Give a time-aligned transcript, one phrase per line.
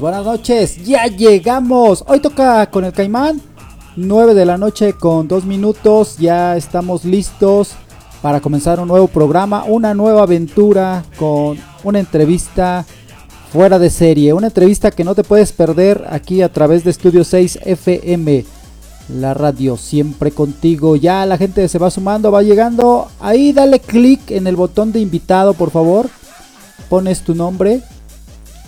[0.00, 2.04] Buenas noches, ya llegamos.
[2.06, 3.40] Hoy toca con el Caimán,
[3.96, 7.72] 9 de la noche con 2 minutos, ya estamos listos
[8.22, 12.84] para comenzar un nuevo programa, una nueva aventura con una entrevista
[13.52, 17.24] fuera de serie, una entrevista que no te puedes perder aquí a través de Estudio
[17.24, 18.44] 6 FM,
[19.08, 20.96] la radio siempre contigo.
[20.96, 23.08] Ya la gente se va sumando, va llegando.
[23.20, 26.08] Ahí dale clic en el botón de invitado, por favor.
[26.88, 27.82] Pones tu nombre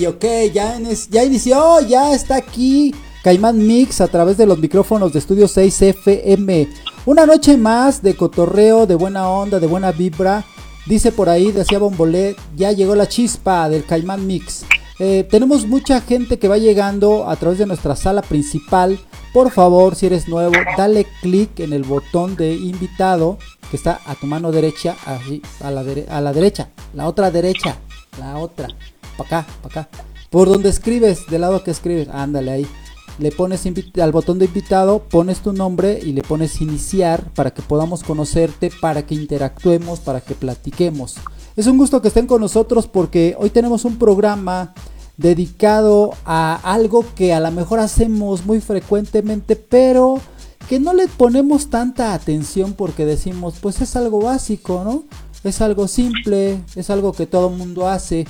[0.09, 0.77] Ok, ya,
[1.25, 6.69] inició, ya está aquí Caimán Mix a través de los micrófonos de Estudio 6 FM.
[7.07, 10.45] Una noche más de cotorreo, de buena onda, de buena vibra.
[10.87, 14.65] Dice por ahí, decía Bombolé, ya llegó la chispa del Caimán Mix.
[14.99, 18.99] Eh, tenemos mucha gente que va llegando a través de nuestra sala principal.
[19.33, 23.39] Por favor, si eres nuevo, dale clic en el botón de invitado
[23.71, 27.77] que está a tu mano derecha, así, a la, a la derecha, la otra derecha,
[28.19, 28.69] la otra,
[29.19, 29.91] para acá, para acá.
[30.31, 32.67] Por donde escribes, del lado que escribes, ándale ahí.
[33.19, 33.67] Le pones
[34.01, 38.71] al botón de invitado, pones tu nombre y le pones iniciar para que podamos conocerte,
[38.81, 41.17] para que interactuemos, para que platiquemos.
[41.57, 44.73] Es un gusto que estén con nosotros porque hoy tenemos un programa
[45.17, 50.21] dedicado a algo que a lo mejor hacemos muy frecuentemente, pero
[50.69, 55.05] que no le ponemos tanta atención porque decimos, pues es algo básico, ¿no?
[55.43, 58.27] Es algo simple, es algo que todo el mundo hace,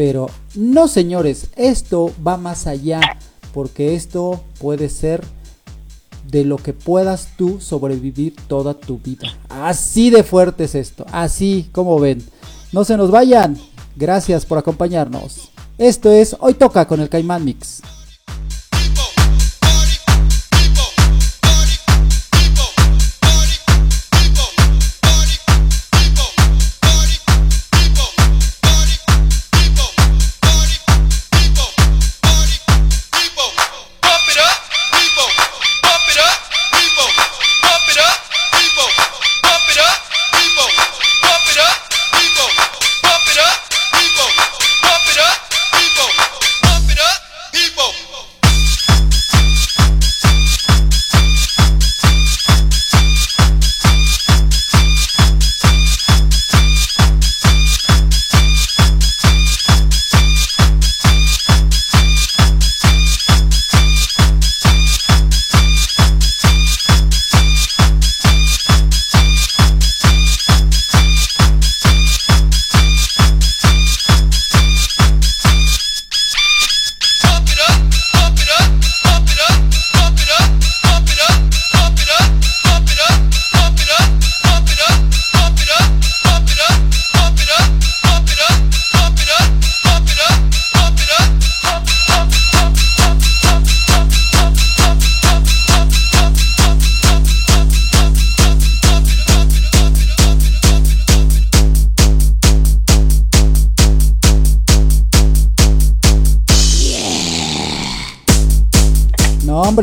[0.00, 3.02] pero no señores, esto va más allá,
[3.52, 5.22] porque esto puede ser
[6.26, 9.28] de lo que puedas tú sobrevivir toda tu vida.
[9.50, 12.24] Así de fuerte es esto, así como ven.
[12.72, 13.58] No se nos vayan.
[13.94, 15.50] Gracias por acompañarnos.
[15.76, 17.82] Esto es Hoy Toca con el Caimán Mix.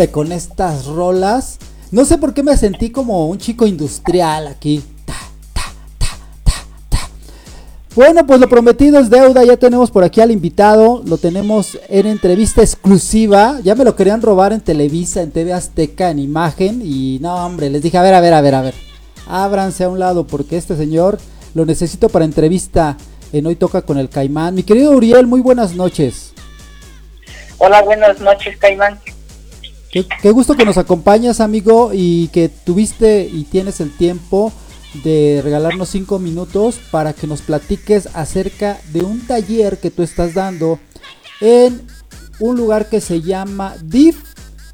[0.05, 1.57] Con estas rolas.
[1.89, 4.83] No sé por qué me sentí como un chico industrial aquí.
[7.95, 9.43] Bueno, pues lo prometido es deuda.
[9.43, 11.01] Ya tenemos por aquí al invitado.
[11.03, 13.59] Lo tenemos en entrevista exclusiva.
[13.63, 16.83] Ya me lo querían robar en Televisa, en TV Azteca, en imagen.
[16.83, 18.75] Y no, hombre, les dije, a ver, a ver, a ver, a ver.
[19.27, 21.17] Ábranse a un lado porque este señor
[21.55, 22.97] lo necesito para entrevista
[23.33, 24.53] en Hoy Toca con el Caimán.
[24.53, 26.33] Mi querido Uriel, muy buenas noches.
[27.57, 28.99] Hola, buenas noches, Caimán.
[29.91, 34.51] Qué, gusto que nos acompañas, amigo, y que tuviste y tienes el tiempo
[35.03, 40.33] de regalarnos cinco minutos para que nos platiques acerca de un taller que tú estás
[40.33, 40.79] dando
[41.39, 41.81] en
[42.39, 44.17] un lugar que se llama DIF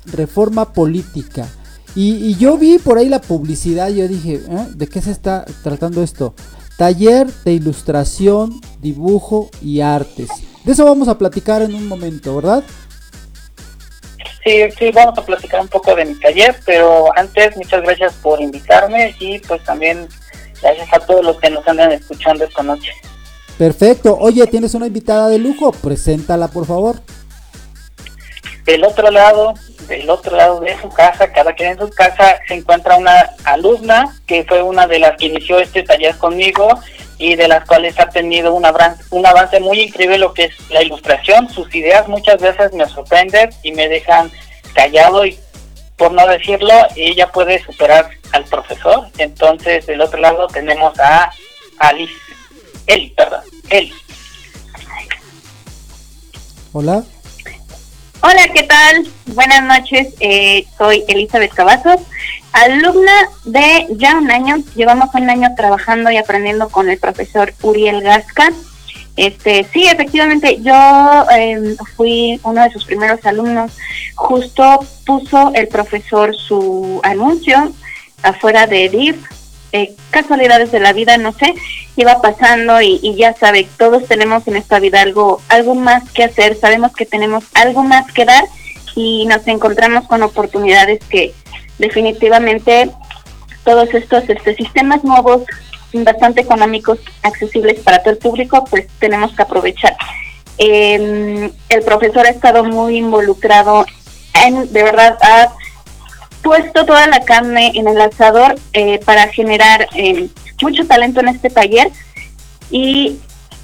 [0.06, 1.48] Reforma Política.
[1.96, 4.68] Y, yo vi por ahí la publicidad yo dije, ¿eh?
[4.74, 6.34] ¿de qué se está tratando esto?
[6.76, 10.30] Taller de ilustración, dibujo y artes.
[10.64, 12.64] De eso vamos a platicar en un momento, ¿verdad?
[14.44, 18.42] Sí, sí, vamos a platicar un poco de mi taller, pero antes muchas gracias por
[18.42, 20.08] invitarme y pues también
[20.62, 22.92] gracias a todos los que nos andan escuchando esta noche.
[23.58, 24.18] Perfecto.
[24.20, 26.98] Oye, tienes una invitada de lujo, preséntala por favor.
[28.66, 29.54] Del otro lado,
[29.88, 34.20] del otro lado de su casa, cada quien en su casa, se encuentra una alumna
[34.26, 36.68] que fue una de las que inició este taller conmigo
[37.18, 40.70] y de las cuales ha tenido un avance, un avance muy increíble lo que es
[40.70, 41.50] la ilustración.
[41.50, 44.32] Sus ideas muchas veces me sorprenden y me dejan
[44.74, 45.38] callado y
[45.98, 49.08] por no decirlo, ella puede superar al profesor.
[49.18, 51.32] Entonces, del otro lado tenemos a
[51.78, 52.14] Alice,
[52.88, 53.94] Eli, perdón, Eli.
[56.74, 57.04] Hola.
[58.22, 59.06] Hola, ¿qué tal?
[59.28, 62.02] Buenas noches, eh, soy Elizabeth Cavazos,
[62.54, 68.02] alumna de ya un año, llevamos un año trabajando y aprendiendo con el profesor Uriel
[68.02, 68.50] Gasca.
[69.16, 70.74] Este, sí, efectivamente, yo
[71.36, 73.72] em, fui uno de sus primeros alumnos.
[74.16, 77.74] Justo puso el profesor su anuncio
[78.22, 79.18] afuera de DIF,
[79.72, 81.54] eh, casualidades de la vida, no sé,
[81.96, 86.24] iba pasando y, y, ya sabe, todos tenemos en esta vida algo, algo más que
[86.24, 88.46] hacer, sabemos que tenemos algo más que dar
[88.96, 91.34] y nos encontramos con oportunidades que
[91.80, 92.90] definitivamente
[93.64, 95.44] todos estos este, sistemas nuevos,
[95.94, 99.96] bastante económicos, accesibles para todo el público, pues tenemos que aprovechar.
[100.58, 103.86] Eh, el profesor ha estado muy involucrado
[104.46, 105.54] en, de verdad, ha
[106.42, 110.28] puesto toda la carne en el asador eh, para generar eh,
[110.62, 111.90] mucho talento en este taller
[112.70, 113.18] y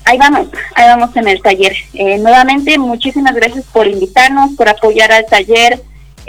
[0.05, 1.73] ahí vamos, ahí vamos en el taller.
[1.93, 5.81] Eh, nuevamente, muchísimas gracias por invitarnos, por apoyar al taller,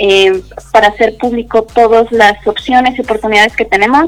[0.03, 0.43] eh,
[0.73, 4.07] para hacer público todas las opciones y oportunidades que tenemos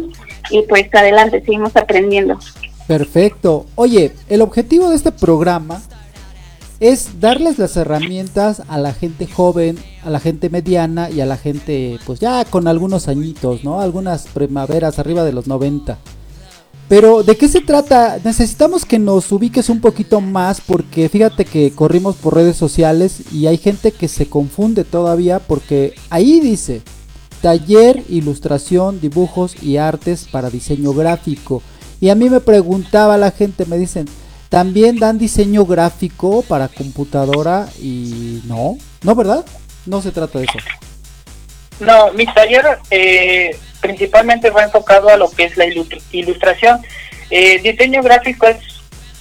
[0.51, 2.39] y pues adelante, seguimos aprendiendo.
[2.87, 3.67] Perfecto.
[3.75, 5.83] Oye, el objetivo de este programa
[6.81, 11.37] es darles las herramientas a la gente joven, a la gente mediana y a la
[11.37, 13.83] gente pues ya con algunos añitos, ¿no?
[13.83, 15.99] Algunas primaveras arriba de los 90.
[16.93, 18.19] Pero ¿de qué se trata?
[18.23, 23.47] Necesitamos que nos ubiques un poquito más porque fíjate que corrimos por redes sociales y
[23.47, 26.83] hay gente que se confunde todavía porque ahí dice
[27.41, 31.63] taller, ilustración, dibujos y artes para diseño gráfico.
[31.99, 34.05] Y a mí me preguntaba la gente, me dicen,
[34.51, 37.69] ¿también dan diseño gráfico para computadora?
[37.81, 39.47] Y no, no, ¿verdad?
[39.87, 40.59] No se trata de eso.
[41.81, 46.81] No, mi taller eh, principalmente va enfocado a lo que es la ilustración.
[47.29, 48.57] Eh, diseño gráfico es,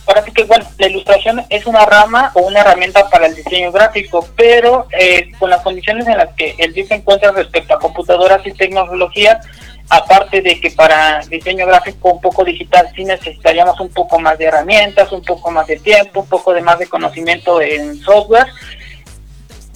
[0.05, 3.71] ahora sí que bueno, la ilustración es una rama o una herramienta para el diseño
[3.71, 7.79] gráfico, pero eh, con las condiciones en las que el DIF se encuentra respecto a
[7.79, 9.45] computadoras y tecnologías,
[9.89, 14.45] aparte de que para diseño gráfico un poco digital sí necesitaríamos un poco más de
[14.45, 18.47] herramientas, un poco más de tiempo, un poco de más de conocimiento en software,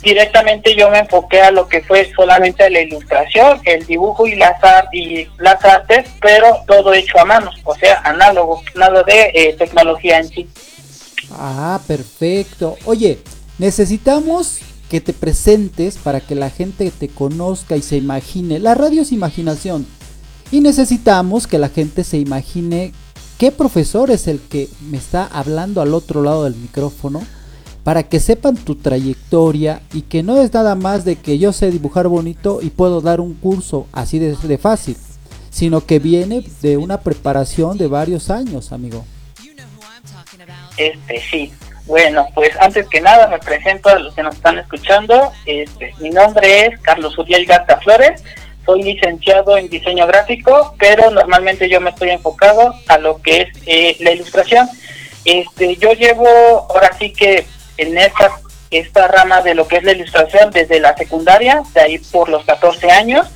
[0.02, 4.56] directamente yo me enfoqué a lo que fue solamente la ilustración, el dibujo y las,
[4.92, 10.20] y las artes, pero todo hecho a mano, o sea, análogo, nada de eh, tecnología
[10.20, 10.50] en sí.
[11.32, 12.78] Ah, perfecto.
[12.86, 13.20] Oye,
[13.58, 14.60] necesitamos
[14.90, 18.60] que te presentes para que la gente te conozca y se imagine.
[18.60, 19.88] La radio es imaginación.
[20.52, 22.94] Y necesitamos que la gente se imagine
[23.40, 27.26] qué profesor es el que me está hablando al otro lado del micrófono
[27.86, 31.70] para que sepan tu trayectoria y que no es nada más de que yo sé
[31.70, 34.98] dibujar bonito y puedo dar un curso así de, fácil,
[35.52, 39.06] sino que viene de una preparación de varios años, amigo.
[40.78, 41.54] Este sí.
[41.86, 45.32] Bueno, pues antes que nada me presento a los que nos están escuchando.
[45.46, 48.24] Este, mi nombre es Carlos Uriel Gata Flores.
[48.66, 53.50] Soy licenciado en diseño gráfico, pero normalmente yo me estoy enfocado a lo que es
[53.68, 54.68] eh, la ilustración.
[55.24, 56.28] Este, yo llevo
[56.72, 57.46] ahora sí que
[57.78, 58.32] en esta,
[58.72, 62.46] esta rama de lo que es la ilustración desde la secundaria, de ahí por los
[62.46, 63.28] 14 años.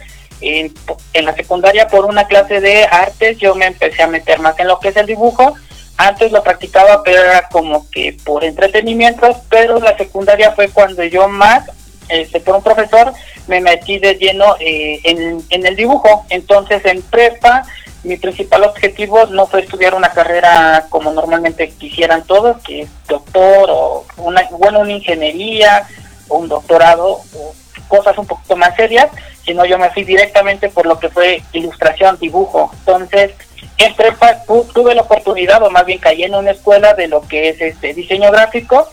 [0.41, 0.73] En,
[1.13, 4.67] en, la secundaria por una clase de artes yo me empecé a meter más en
[4.67, 5.53] lo que es el dibujo.
[5.97, 11.27] Antes lo practicaba, pero era como que por entretenimiento, pero la secundaria fue cuando yo
[11.27, 11.65] más,
[12.09, 13.13] este, por un profesor,
[13.47, 16.25] me metí de lleno eh, en, en el dibujo.
[16.29, 17.65] Entonces en prepa
[18.03, 23.69] mi principal objetivo no fue estudiar una carrera como normalmente quisieran todos, que es doctor
[23.69, 25.87] o una, bueno, una ingeniería
[26.29, 27.53] o un doctorado o
[27.87, 29.09] cosas un poquito más serias,
[29.43, 32.71] sino yo me fui directamente por lo que fue ilustración, dibujo.
[32.79, 33.31] Entonces,
[33.77, 37.49] en prepa tuve la oportunidad, o más bien caí en una escuela de lo que
[37.49, 38.87] es este diseño gráfico,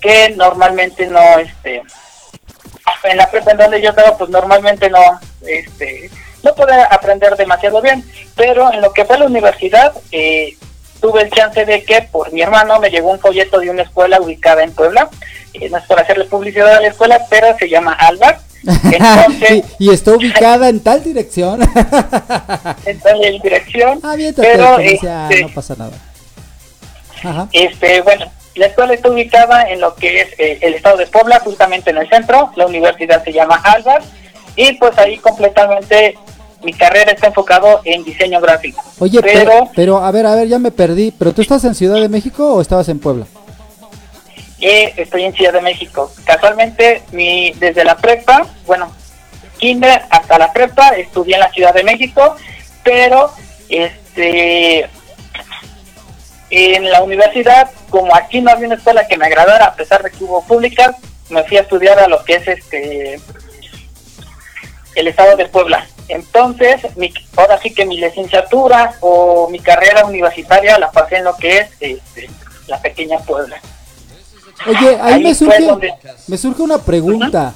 [0.00, 1.82] que normalmente no, este,
[3.04, 6.10] en la prepa en donde yo estaba, pues normalmente no, este,
[6.42, 8.04] no pude aprender demasiado bien,
[8.36, 10.56] pero en lo que fue la universidad, eh,
[11.00, 14.20] tuve el chance de que por mi hermano me llegó un folleto de una escuela
[14.20, 15.08] ubicada en Puebla,
[15.54, 18.40] eh, no es para hacerle publicidad a la escuela, pero se llama Alba.
[19.78, 21.62] y, está ubicada en tal dirección.
[22.84, 24.00] en tal dirección.
[24.02, 27.48] Ah, bien, pero este, no pasa nada.
[27.52, 31.40] Este, bueno, la escuela está ubicada en lo que es eh, el estado de Puebla,
[31.40, 32.50] justamente en el centro.
[32.56, 33.98] La universidad se llama Alba.
[34.56, 36.16] Y pues ahí completamente
[36.62, 38.82] mi carrera está enfocado en diseño gráfico.
[38.98, 41.12] Oye, pero, pero, a ver, a ver, ya me perdí.
[41.16, 43.26] ¿Pero tú estás en Ciudad de México o estabas en Puebla?
[44.60, 46.12] Eh, estoy en Ciudad de México.
[46.24, 48.92] Casualmente, mi, desde la prepa, bueno,
[49.58, 52.36] kinder hasta la prepa, estudié en la Ciudad de México,
[52.82, 53.30] pero
[53.68, 54.88] este
[56.50, 60.10] en la universidad, como aquí no había una escuela que me agradara, a pesar de
[60.10, 60.96] que hubo públicas,
[61.28, 63.20] me fui a estudiar a lo que es este
[64.96, 65.86] el estado de Puebla.
[66.08, 71.36] Entonces, mi, ahora sí que mi licenciatura o mi carrera universitaria la pasé en lo
[71.36, 72.28] que es este,
[72.66, 73.60] la pequeña Puebla.
[74.66, 75.94] Oye, ahí, me, surge,
[76.26, 77.54] me surge una pregunta.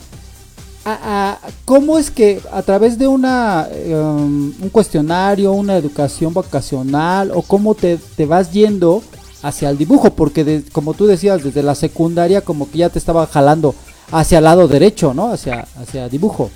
[1.64, 7.74] ¿Cómo es que a través de una um, un cuestionario, una educación vocacional o cómo
[7.74, 9.02] te, te vas yendo
[9.42, 10.10] hacia el dibujo?
[10.10, 13.74] Porque como tú decías, desde la secundaria como que ya te estaba jalando
[14.12, 15.32] hacia el lado derecho, ¿no?
[15.32, 16.50] Hacia, hacia dibujo.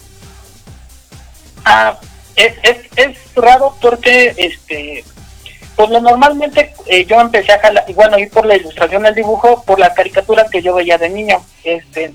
[1.64, 1.98] Ah,
[2.36, 5.04] es, es, es raro porque este
[5.74, 9.78] pues normalmente eh, yo empecé a jalar, bueno, y por la ilustración del dibujo, por
[9.78, 11.40] las caricaturas que yo veía de niño.
[11.62, 12.12] Este,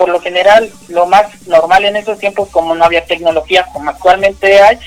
[0.00, 4.58] por lo general, lo más normal en esos tiempos, como no había tecnología como actualmente
[4.62, 4.78] hay,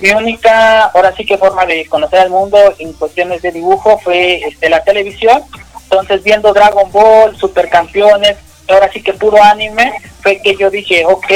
[0.00, 4.42] mi única, ahora sí que forma de conocer al mundo en cuestiones de dibujo fue
[4.46, 5.42] este, la televisión.
[5.84, 8.36] Entonces, viendo Dragon Ball, Supercampeones,
[8.68, 11.26] ahora sí que puro anime, fue que yo dije, ok,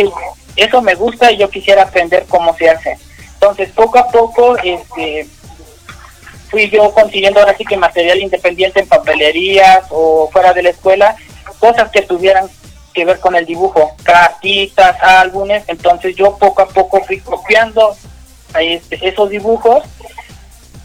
[0.56, 2.98] eso me gusta y yo quisiera aprender cómo se hace.
[3.32, 5.26] Entonces, poco a poco, este,
[6.50, 11.16] fui yo consiguiendo ahora sí que material independiente en papelerías o fuera de la escuela,
[11.58, 12.50] cosas que tuvieran
[12.94, 17.96] que ver con el dibujo, cartitas, álbumes, entonces yo poco a poco fui copiando
[18.58, 19.82] este, esos dibujos,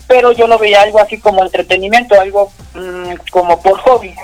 [0.08, 4.16] pero yo lo veía algo así como entretenimiento, algo mm, como por hobby,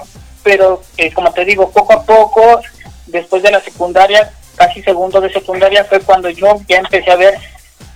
[0.43, 2.61] pero eh, como te digo, poco a poco,
[3.05, 7.35] después de la secundaria, casi segundo de secundaria, fue cuando yo ya empecé a ver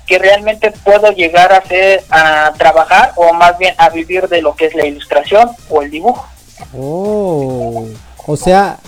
[0.05, 4.55] que realmente puedo llegar a hacer, a trabajar o más bien a vivir de lo
[4.55, 6.27] que es la ilustración o el dibujo.
[6.75, 7.85] Oh,
[8.25, 8.79] o sea,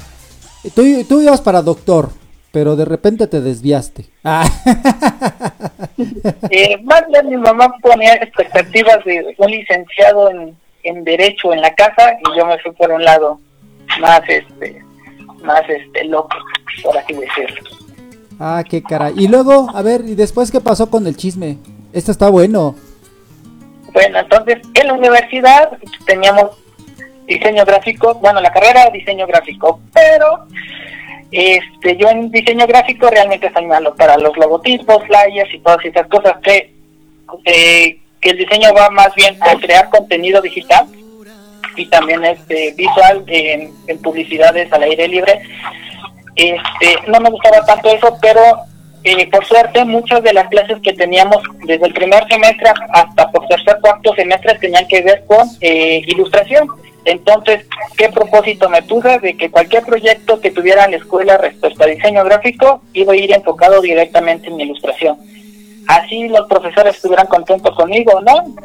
[0.69, 2.09] tú, tú ibas para doctor,
[2.51, 4.05] pero de repente te desviaste.
[4.23, 4.45] Ah.
[6.49, 11.73] Eh, más bien mi mamá ponía expectativas de un licenciado en, en derecho en la
[11.75, 13.39] casa y yo me fui por un lado
[13.99, 14.83] más este
[15.43, 16.35] más este loco
[16.83, 17.69] por así decirlo
[18.43, 19.13] Ah, qué caray.
[19.17, 21.59] Y luego, a ver, ¿y después qué pasó con el chisme?
[21.93, 22.73] Esto está bueno.
[23.93, 26.57] Bueno, entonces en la universidad teníamos
[27.33, 30.45] diseño gráfico, bueno, la carrera diseño gráfico, pero
[31.31, 36.07] este yo en diseño gráfico realmente soy malo para los logotipos, flyers y todas esas
[36.07, 36.73] cosas que,
[37.45, 40.85] eh, que el diseño va más bien a crear contenido digital
[41.77, 45.41] y también este visual en, en publicidades al aire libre
[46.35, 48.41] este, no me gustaba tanto eso, pero
[49.03, 53.47] eh, por suerte muchas de las clases que teníamos desde el primer semestre hasta por
[53.47, 56.67] tercer cuarto semestre tenían que ver con eh, ilustración.
[57.05, 57.65] Entonces,
[57.97, 59.19] ¿qué propósito me puse?
[59.19, 63.31] De que cualquier proyecto que tuviera la escuela respecto a diseño gráfico iba a ir
[63.31, 65.17] enfocado directamente en ilustración.
[65.87, 68.55] Así los profesores estuvieran contentos conmigo, ¿no?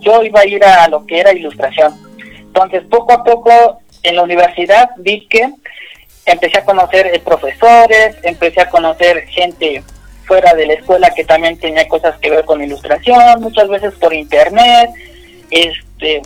[0.00, 1.94] Yo iba a ir a lo que era ilustración.
[2.38, 5.50] Entonces, poco a poco en la universidad vi que
[6.26, 9.82] empecé a conocer profesores, empecé a conocer gente
[10.24, 14.14] fuera de la escuela que también tenía cosas que ver con ilustración, muchas veces por
[14.14, 14.90] internet,
[15.50, 16.22] este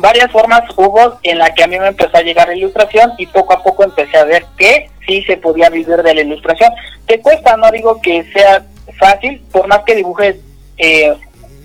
[0.00, 3.26] varias formas hubo en la que a mí me empezó a llegar la ilustración y
[3.26, 6.72] poco a poco empecé a ver que sí se podía vivir de la ilustración.
[7.06, 8.64] Te cuesta, no digo que sea
[8.98, 10.36] fácil, por más que dibujes
[10.76, 11.14] eh,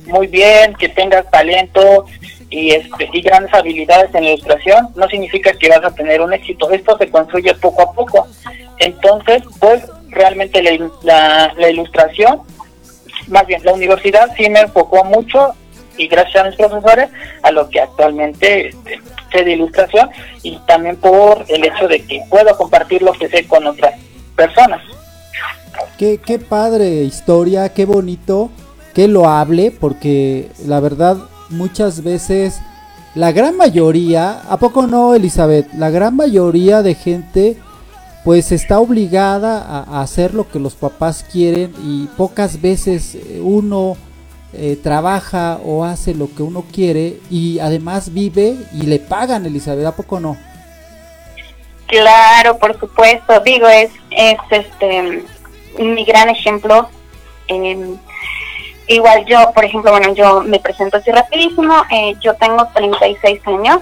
[0.06, 2.06] muy bien, que tengas talento,
[2.50, 6.72] y, este, y grandes habilidades en ilustración, no significa que vas a tener un éxito.
[6.72, 8.28] Esto se construye poco a poco.
[8.78, 10.62] Entonces, pues realmente
[11.04, 12.42] la, la, ilustración,
[13.28, 15.54] más bien la universidad sí me enfocó mucho
[15.98, 17.10] y gracias a mis profesores
[17.44, 19.00] a lo que actualmente este,
[19.32, 20.10] sé de ilustración
[20.44, 23.96] y también por el hecho de que puedo compartir lo que sé con otras
[24.36, 24.82] personas.
[25.98, 28.50] Qué, qué padre historia, qué bonito,
[28.94, 31.18] qué loable, porque la verdad
[31.50, 32.60] muchas veces,
[33.14, 35.68] la gran mayoría, ¿a poco no, Elizabeth?
[35.74, 37.58] La gran mayoría de gente
[38.26, 43.96] pues está obligada a, hacer lo que los papás quieren y pocas veces eh, uno
[44.58, 49.86] eh, trabaja o hace lo que uno quiere y además vive y le pagan, Elizabeth,
[49.86, 50.38] ¿a poco no?
[51.88, 55.24] Claro, por supuesto, digo, es, es este
[55.78, 56.90] mi gran ejemplo.
[57.48, 57.96] Eh,
[58.88, 63.80] Igual yo, por ejemplo, bueno, yo me presento así rapidísimo, eh, yo tengo 36 años.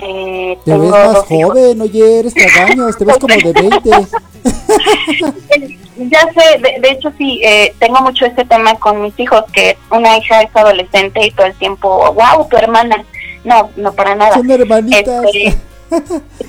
[0.00, 3.90] Eh, te ves más joven, oye, eres años, te ves como de 20.
[5.96, 10.16] ya sé, de, hecho sí, eh, tengo mucho este tema con mis hijos, que una
[10.16, 13.04] hija es adolescente y todo el tiempo, wow, tu hermana.
[13.44, 14.34] No, no para nada.
[14.34, 15.24] Son hermanitas.
[15.32, 15.56] Este,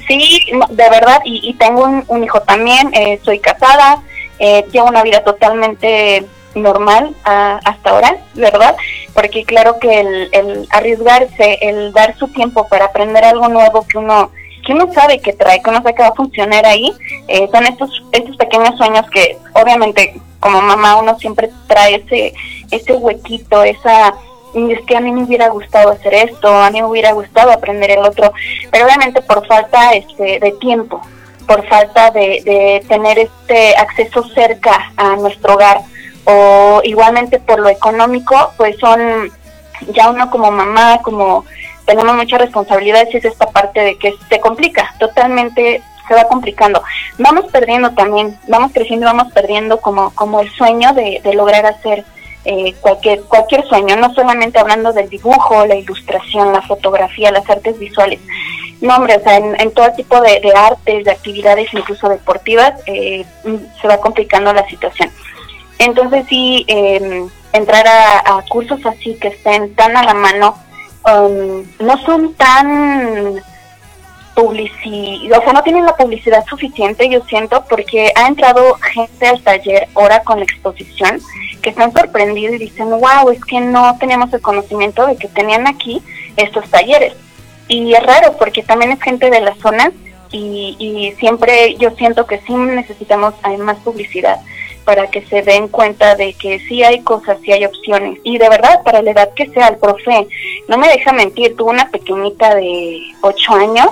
[0.07, 4.03] sí, de verdad, y, tengo un, un, hijo también, eh, soy casada,
[4.37, 8.75] eh, llevo una vida totalmente normal hasta ahora, ¿verdad?
[9.13, 13.97] Porque claro que el, el, arriesgarse, el dar su tiempo para aprender algo nuevo que
[13.97, 14.31] uno
[14.65, 16.93] que uno sabe que trae, que uno sabe que va a funcionar ahí,
[17.27, 22.33] eh, son estos estos pequeños sueños que obviamente como mamá uno siempre trae ese
[22.69, 24.13] ese huequito, esa
[24.53, 27.91] es que a mí me hubiera gustado hacer esto, a mí me hubiera gustado aprender
[27.91, 28.33] el otro,
[28.71, 31.01] pero obviamente por falta este, de tiempo,
[31.47, 35.81] por falta de, de tener este acceso cerca a nuestro hogar
[36.29, 39.31] o igualmente por lo económico, pues son
[39.93, 41.45] ya uno como mamá, como
[41.85, 46.83] tenemos muchas responsabilidades, es esta parte de que se complica, totalmente se va complicando.
[47.17, 52.03] Vamos perdiendo también, vamos creciendo y vamos perdiendo como, como el sueño de, lograr hacer
[52.45, 57.77] eh, cualquier, cualquier sueño, no solamente hablando del dibujo, la ilustración, la fotografía, las artes
[57.79, 58.19] visuales.
[58.81, 63.25] No, hombre, o sea, en, todo tipo de, artes, de actividades, incluso deportivas, eh,
[63.81, 65.11] se va complicando la situación.
[65.79, 70.55] Entonces sí, eh, entrar a, cursos así que estén tan a la mano,
[71.05, 73.41] um, no son tan
[74.35, 79.41] publicidad, o sea, no tienen la publicidad suficiente, yo siento, porque ha entrado gente al
[79.41, 81.19] taller ahora con la exposición
[81.61, 85.67] que están sorprendidos y dicen, wow, es que no teníamos el conocimiento de que tenían
[85.67, 86.01] aquí
[86.37, 87.13] estos talleres.
[87.67, 89.91] Y es raro porque también es gente de la zona
[90.31, 94.39] y, y siempre yo siento que sí necesitamos hay más publicidad
[94.89, 98.17] para que se den cuenta de que sí hay cosas, sí hay opciones.
[98.23, 100.27] Y de verdad, para la edad que sea, el profe,
[100.67, 103.89] no me deja mentir, tuvo una pequeñita de 8 años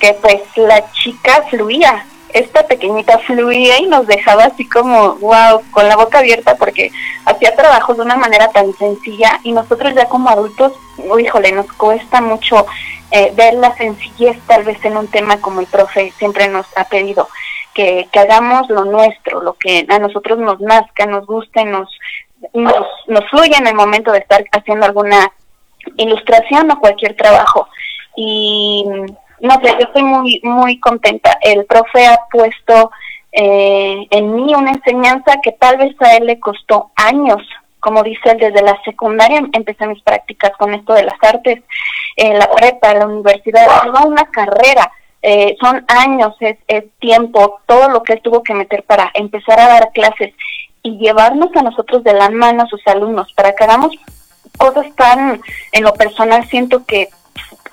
[0.00, 5.86] que pues la chica fluía, esta pequeñita fluía y nos dejaba así como, wow, con
[5.86, 6.90] la boca abierta porque
[7.24, 10.72] hacía trabajos de una manera tan sencilla y nosotros ya como adultos,
[11.20, 12.66] híjole, nos cuesta mucho
[13.12, 16.82] eh, ver la sencillez tal vez en un tema como el profe siempre nos ha
[16.82, 17.28] pedido
[17.74, 21.88] que, que hagamos lo nuestro, lo que a nosotros nos nazca, nos guste, nos,
[22.52, 25.32] nos, nos fluya en el momento de estar haciendo alguna
[25.96, 27.68] ilustración o cualquier trabajo.
[28.16, 28.84] Y
[29.40, 31.38] no sé, yo estoy muy, muy contenta.
[31.40, 32.90] El profe ha puesto
[33.32, 37.42] eh, en mí una enseñanza que tal vez a él le costó años.
[37.80, 41.62] Como dice él, desde la secundaria empecé mis prácticas con esto de las artes,
[42.16, 48.02] la prepa, la universidad, toda una carrera eh, son años, es, es tiempo, todo lo
[48.02, 50.34] que él tuvo que meter para empezar a dar clases
[50.82, 53.94] y llevarnos a nosotros de la mano a sus alumnos para que hagamos
[54.58, 55.40] cosas tan,
[55.72, 57.08] en lo personal siento que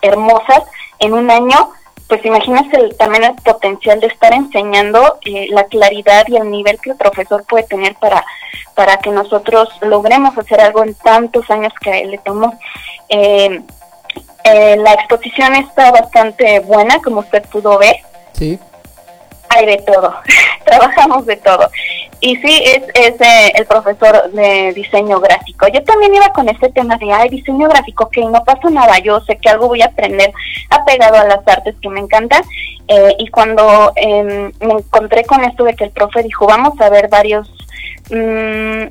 [0.01, 0.63] hermosas
[0.99, 1.71] en un año,
[2.07, 6.91] pues imagínate también el potencial de estar enseñando eh, la claridad y el nivel que
[6.91, 8.23] el profesor puede tener para,
[8.75, 12.57] para que nosotros logremos hacer algo en tantos años que a él le tomó.
[13.09, 13.61] Eh,
[14.43, 17.97] eh, la exposición está bastante buena, como usted pudo ver.
[18.33, 18.59] Sí.
[19.49, 20.13] Hay de todo,
[20.65, 21.69] trabajamos de todo.
[22.21, 25.67] Y sí, es, es eh, el profesor de diseño gráfico.
[25.69, 29.19] Yo también iba con este tema de, ay, diseño gráfico, que no pasa nada, yo
[29.21, 30.31] sé que algo voy a aprender
[30.69, 32.43] apegado a las artes que me encantan.
[32.87, 36.89] Eh, y cuando em, me encontré con esto de que el profe dijo, vamos a
[36.89, 37.49] ver varios...
[38.09, 38.87] Mmm,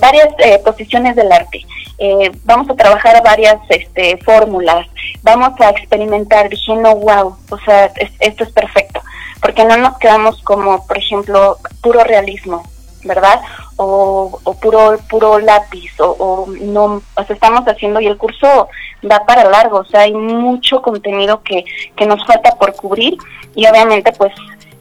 [0.00, 1.64] varias eh, posiciones del arte.
[1.98, 4.86] Eh, vamos a trabajar varias este, fórmulas,
[5.22, 6.48] vamos a experimentar.
[6.48, 9.00] Dije, no, wow, o sea, esto es perfecto,
[9.40, 12.62] porque no nos quedamos como, por ejemplo, puro realismo,
[13.04, 13.40] ¿verdad?
[13.76, 18.68] O, o puro puro lápiz, o, no, o sea, estamos haciendo y el curso
[19.08, 21.64] va para largo, o sea, hay mucho contenido que,
[21.96, 23.16] que nos falta por cubrir
[23.54, 24.32] y obviamente pues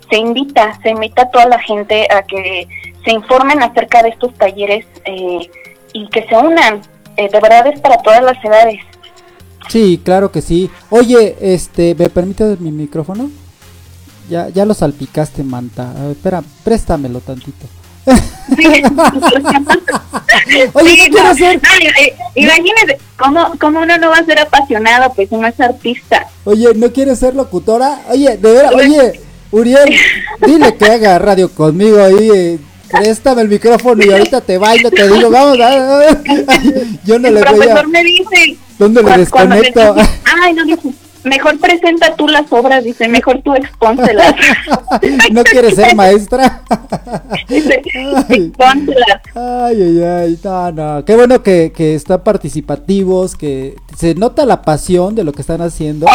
[0.09, 2.67] se invita, se invita a toda la gente a que
[3.03, 5.49] se informen acerca de estos talleres eh,
[5.93, 6.81] y que se unan.
[7.17, 8.79] Eh, de verdad es para todas las edades.
[9.69, 10.69] Sí, claro que sí.
[10.89, 13.29] Oye, este, ¿me permites mi micrófono?
[14.29, 15.93] Ya, ya lo salpicaste, Manta.
[16.11, 17.67] espera, préstamelo tantito.
[20.73, 21.61] Oye, ¿qué no, hacer?
[21.99, 25.13] Eh, imagínese, ¿cómo, ¿cómo, uno no va a ser apasionado?
[25.13, 26.27] Pues uno es artista.
[26.43, 28.01] Oye, ¿no quieres ser locutora?
[28.09, 29.95] Oye, de verdad, oye, Uriel,
[30.45, 32.59] dile que haga radio conmigo ahí
[32.93, 36.21] préstame el micrófono y ahorita te bailo, te digo, vamos, a,
[37.05, 39.95] yo no el le profesor me dice, ¿dónde le desconecto?
[40.41, 40.89] ay, no, dice,
[41.23, 44.35] mejor presenta tú las obras, dice, mejor tú expónselas.
[45.31, 46.61] ¿No quieres ser maestra?
[47.49, 47.81] dice,
[48.29, 49.21] expónselas.
[49.35, 54.61] Ay, ay, ay, no, no, qué bueno que, que están participativos, que se nota la
[54.61, 56.07] pasión de lo que están haciendo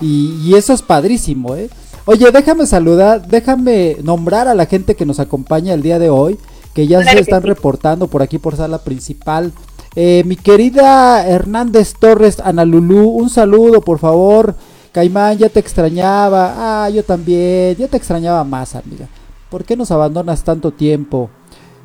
[0.00, 1.70] y, y eso es padrísimo, ¿eh?
[2.08, 6.38] Oye, déjame saludar, déjame nombrar a la gente que nos acompaña el día de hoy,
[6.72, 9.52] que ya se están reportando por aquí por sala principal.
[9.96, 14.54] Eh, mi querida Hernández Torres, Ana Lulú, un saludo por favor.
[14.92, 16.84] Caimán, ya te extrañaba.
[16.84, 19.08] Ah, yo también, ya te extrañaba más, amiga.
[19.50, 21.28] ¿Por qué nos abandonas tanto tiempo?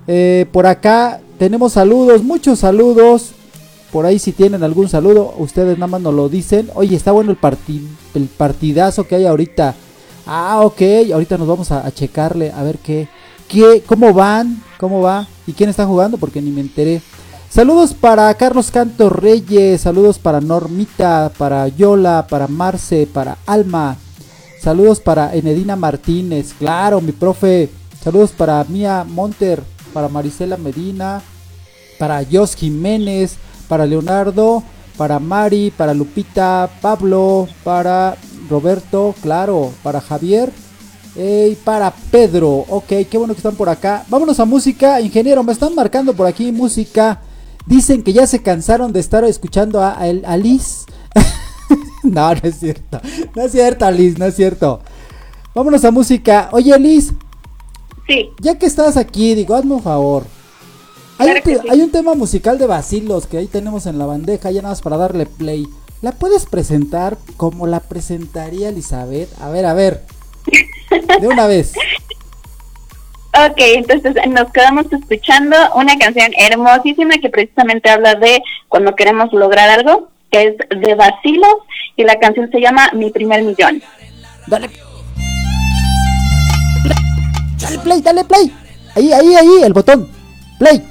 [0.05, 3.31] Eh, por acá tenemos saludos, muchos saludos.
[3.91, 6.69] Por ahí si tienen algún saludo, ustedes nada más nos lo dicen.
[6.75, 7.37] Oye, está bueno el,
[8.13, 9.73] el partidazo que hay ahorita
[10.25, 10.81] Ah, ok,
[11.13, 13.07] ahorita nos vamos a, checarle a ver qué,
[13.47, 17.01] qué, cómo van, cómo va y quién está jugando porque ni me enteré.
[17.49, 23.97] Saludos para Carlos Canto Reyes, saludos para Normita, para Yola, para Marce, para Alma.
[24.61, 27.69] Saludos para Enedina Martínez, claro, mi profe.
[28.03, 31.21] Saludos para Mía Monter, para Marisela Medina,
[31.99, 34.63] para Jos Jiménez, para Leonardo,
[34.97, 38.17] para Mari, para Lupita, Pablo, para
[38.51, 40.51] Roberto, claro, para Javier
[41.15, 42.65] y para Pedro.
[42.69, 44.05] Ok, qué bueno que están por acá.
[44.09, 47.21] Vámonos a música, ingeniero, me están marcando por aquí música.
[47.65, 50.85] Dicen que ya se cansaron de estar escuchando a, a, Liz.
[52.03, 52.99] no, no es cierto.
[53.35, 54.81] No es cierto, Liz, no es cierto.
[55.55, 56.49] Vámonos a música.
[56.51, 57.13] Oye, Liz.
[58.07, 58.29] Sí.
[58.41, 60.23] Ya que estás aquí, digo, hazme un favor.
[61.69, 64.81] Hay, un, tema musical de Basilos que ahí tenemos en la bandeja, ya nada más
[64.81, 65.67] para darle play.
[66.01, 69.29] ¿La puedes presentar como la presentaría Elizabeth?
[69.39, 70.01] A ver, a ver.
[71.19, 71.73] De una vez.
[73.33, 79.69] Ok, entonces nos quedamos escuchando una canción hermosísima que precisamente habla de cuando queremos lograr
[79.69, 81.55] algo, que es de Basilos
[81.95, 83.81] y la canción se llama Mi primer millón.
[84.47, 84.69] Dale.
[87.61, 88.53] Dale play, dale play.
[88.95, 90.09] Ahí, ahí, ahí, el botón.
[90.59, 90.90] Play.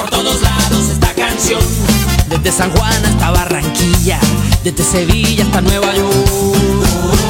[0.00, 1.60] por todos lados esta canción.
[2.28, 4.18] Desde San Juan hasta Barranquilla,
[4.64, 7.29] desde Sevilla hasta Nueva York.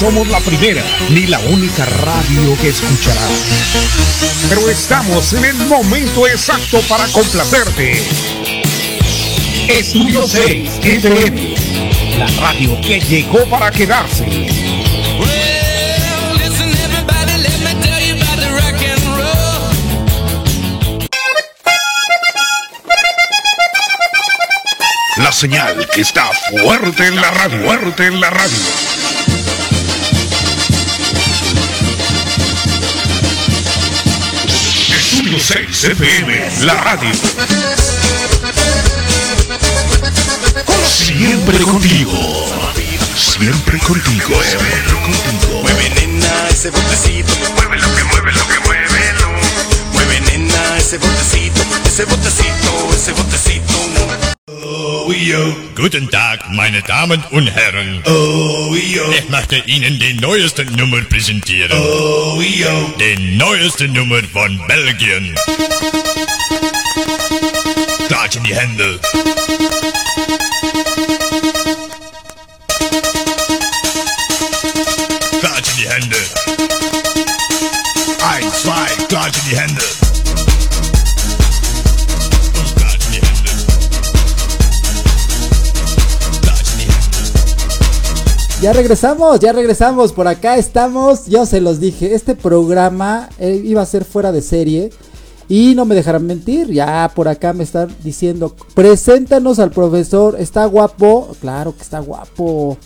[0.00, 3.30] Somos la primera ni la única radio que escucharás.
[4.48, 8.02] Pero estamos en el momento exacto para complacerte.
[9.68, 11.54] Estudio 6 FM,
[12.18, 14.24] la radio que llegó para quedarse.
[25.18, 28.89] La señal que está fuerte en la radio, fuerte en la radio.
[35.40, 37.10] Estudio 6 FM, la radio.
[40.86, 42.46] Siempre contigo.
[43.16, 44.42] Siempre contigo.
[44.42, 45.62] Siempre contigo.
[45.62, 47.32] Mueve nena ese botecito.
[47.56, 49.92] Mueve lo que mueve lo que mueve lo.
[49.94, 51.62] Mueve nena ese botecito.
[51.86, 54.29] Ese botecito, ese botecito.
[55.30, 55.54] Yo.
[55.76, 58.02] Guten Tag, meine Damen und Herren.
[58.04, 59.04] Oh, yo.
[59.12, 61.70] Ich möchte Ihnen die neueste Nummer präsentieren.
[61.80, 62.92] Oh, yo.
[62.98, 65.36] Die neueste Nummer von Belgien.
[68.08, 68.98] Klatsch in die Hände.
[88.60, 93.80] Ya regresamos, ya regresamos, por acá estamos, yo se los dije, este programa eh, iba
[93.80, 94.90] a ser fuera de serie
[95.48, 100.66] y no me dejarán mentir, ya por acá me están diciendo, preséntanos al profesor, está
[100.66, 102.76] guapo, claro que está guapo.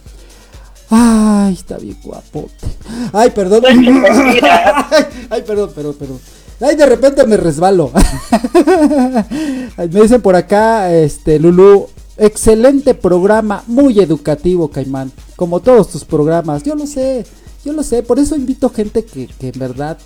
[0.91, 2.69] Ay, está bien guapote.
[3.13, 3.65] Ay, perdón.
[5.31, 6.21] Ay, perdón, perdón, perdón.
[6.61, 7.91] Ay, de repente me resbalo.
[9.77, 15.13] Me dicen por acá, este, Lulu, excelente programa, muy educativo, Caimán.
[15.37, 17.25] Como todos tus programas, yo lo sé,
[17.65, 18.03] yo lo sé.
[18.03, 19.99] Por eso invito gente que, que en verdad.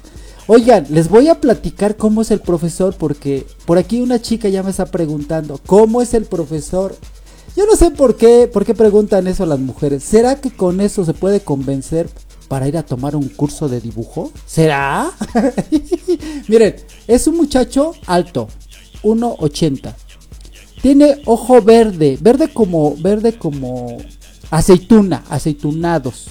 [0.47, 4.63] Oigan, les voy a platicar cómo es el profesor, porque por aquí una chica ya
[4.63, 6.97] me está preguntando, ¿cómo es el profesor?
[7.55, 10.05] Yo no sé por qué, por qué preguntan eso las mujeres.
[10.05, 12.09] ¿Será que con eso se puede convencer
[12.49, 14.33] para ir a tomar un curso de dibujo?
[14.47, 15.11] ¿Será?
[16.49, 18.49] Miren, es un muchacho alto,
[19.03, 19.95] 1.80.
[20.83, 23.99] Tiene ojo verde, verde como, verde como
[24.51, 26.29] aceituna, aceitunados.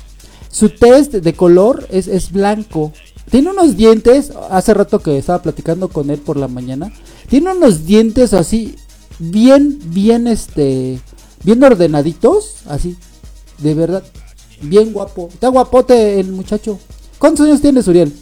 [0.49, 2.93] Su test de color es, es blanco.
[3.29, 6.91] Tiene unos dientes, hace rato que estaba platicando con él por la mañana.
[7.29, 8.75] Tiene unos dientes así,
[9.19, 10.99] bien, bien este,
[11.43, 12.95] bien ordenaditos, así,
[13.57, 14.03] de verdad,
[14.61, 15.29] bien guapo.
[15.31, 16.79] Está guapote el muchacho.
[17.19, 18.13] ¿Cuántos años tienes, Uriel?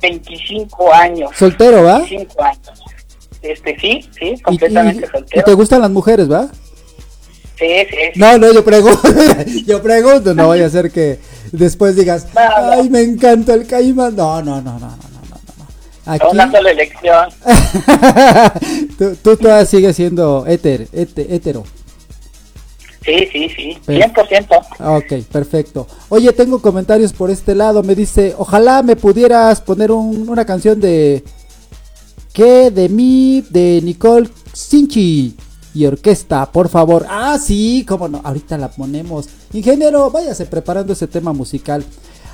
[0.00, 1.30] 25 años.
[1.36, 1.98] Soltero, ¿va?
[1.98, 2.93] 25 años.
[3.44, 5.44] Este, sí, sí, Y- y- completamente y soltero.
[5.44, 6.48] te gustan las mujeres, ¿va?
[7.58, 8.18] Sí, sí, sí.
[8.18, 9.00] No, no, yo pregunto,
[9.66, 11.18] yo pregunto, no vaya a ser que
[11.52, 12.72] después digas, No, no.
[12.72, 14.16] ay, me encanta el caimán.
[14.16, 14.96] No, no, no, no, no, no,
[15.30, 16.12] no, no.
[16.12, 17.28] Aquí, Una sola elección.
[18.98, 21.64] tú, tú todavía sigues siendo éter, héte- hétero.
[23.04, 23.78] Sí, sí, sí.
[23.84, 24.46] Pero- 100%.
[24.78, 25.86] Ah, Ok, perfecto.
[26.08, 27.82] Oye, tengo comentarios por este lado.
[27.82, 31.22] Me dice, ojalá me pudieras poner un- una canción de...
[32.34, 32.72] ¿Qué?
[32.72, 35.36] De mí, de Nicole Sinchi
[35.72, 37.06] y orquesta, por favor.
[37.08, 38.20] Ah, sí, cómo no.
[38.24, 39.28] Ahorita la ponemos.
[39.52, 41.84] Ingeniero, váyase preparando ese tema musical.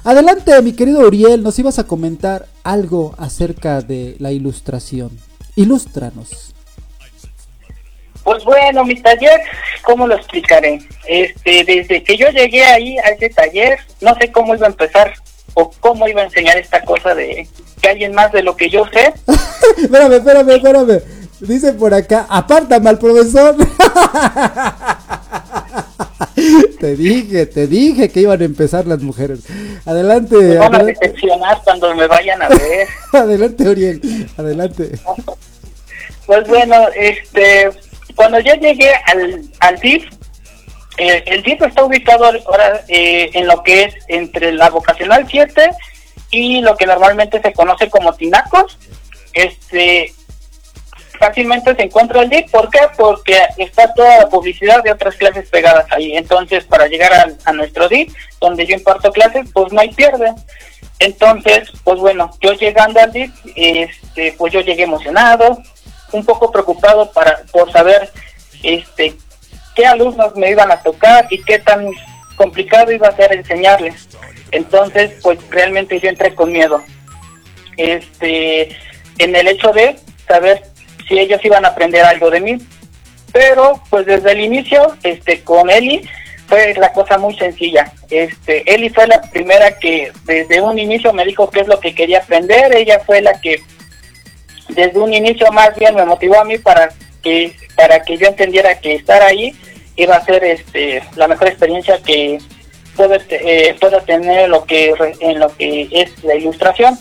[0.03, 5.11] Adelante, mi querido Uriel, nos ibas a comentar algo acerca de la ilustración.
[5.55, 6.55] Ilústranos.
[8.25, 9.39] Pues bueno, mi taller,
[9.83, 10.81] ¿cómo lo explicaré?
[11.07, 15.13] Este, desde que yo llegué ahí a ese taller, no sé cómo iba a empezar
[15.55, 17.49] o cómo iba a enseñar esta cosa de
[17.81, 19.15] que alguien más de lo que yo sé.
[19.83, 21.03] espérame, espérame, espérame.
[21.41, 23.57] Dice por acá, apártame al profesor.
[26.81, 29.41] te dije, te dije que iban a empezar las mujeres.
[29.87, 32.89] Adelante, Me van a adelante, decepcionar cuando me vayan a ver.
[33.13, 34.93] adelante, Uriel, adelante.
[36.27, 37.71] Pues bueno, este,
[38.15, 40.05] cuando yo llegué al, al DIF,
[41.01, 45.71] eh, el DIF está ubicado ahora eh, en lo que es entre la vocacional 7
[46.31, 48.79] y lo que normalmente se conoce como Tinacos.
[49.33, 50.13] Este,
[51.19, 52.81] fácilmente se encuentra el DIF, ¿por qué?
[52.99, 56.15] Porque está toda la publicidad de otras clases pegadas ahí.
[56.19, 57.13] Entonces, para llegar
[57.47, 60.35] a, nuestro DIF, donde yo imparto clases, pues no hay pierde.
[60.99, 65.63] Entonces, pues bueno, yo llegando al DIF, este, pues yo llegué emocionado,
[66.13, 68.11] un poco preocupado para por saber
[68.63, 69.17] este
[69.81, 71.89] qué alumnos me iban a tocar y qué tan
[72.37, 74.09] complicado iba a ser enseñarles.
[74.51, 76.83] Entonces, pues realmente yo entré con miedo.
[77.79, 78.77] Este,
[79.19, 79.97] en el hecho de
[80.29, 80.63] saber
[81.09, 82.59] si ellos iban a aprender algo de mí.
[83.33, 86.03] Pero pues desde el inicio, este con Eli,
[86.47, 87.91] fue la cosa muy sencilla.
[88.11, 91.95] Este, Eli fue la primera que desde un inicio me dijo qué es lo que
[91.95, 92.77] quería aprender.
[92.77, 93.63] Ella fue la que
[94.69, 96.91] desde un inicio más bien me motivó a mí para
[97.23, 99.55] que para que yo entendiera que estar ahí
[100.03, 102.39] iba a ser este la mejor experiencia que
[102.97, 106.99] puede, eh, pueda tener lo que en lo que es la ilustración.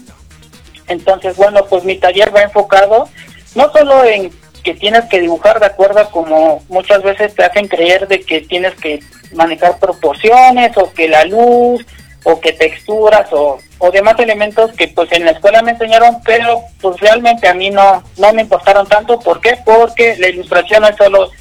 [0.88, 3.08] Entonces, bueno, pues mi taller va enfocado
[3.56, 4.32] no solo en
[4.64, 8.76] que tienes que dibujar de acuerdo como muchas veces te hacen creer de que tienes
[8.76, 9.00] que
[9.34, 11.86] manejar proporciones o que la luz
[12.24, 16.62] o que texturas o, o demás elementos que pues en la escuela me enseñaron pero
[16.82, 19.58] pues realmente a mí no no me importaron tanto ¿por qué?
[19.64, 21.32] porque la ilustración no es solo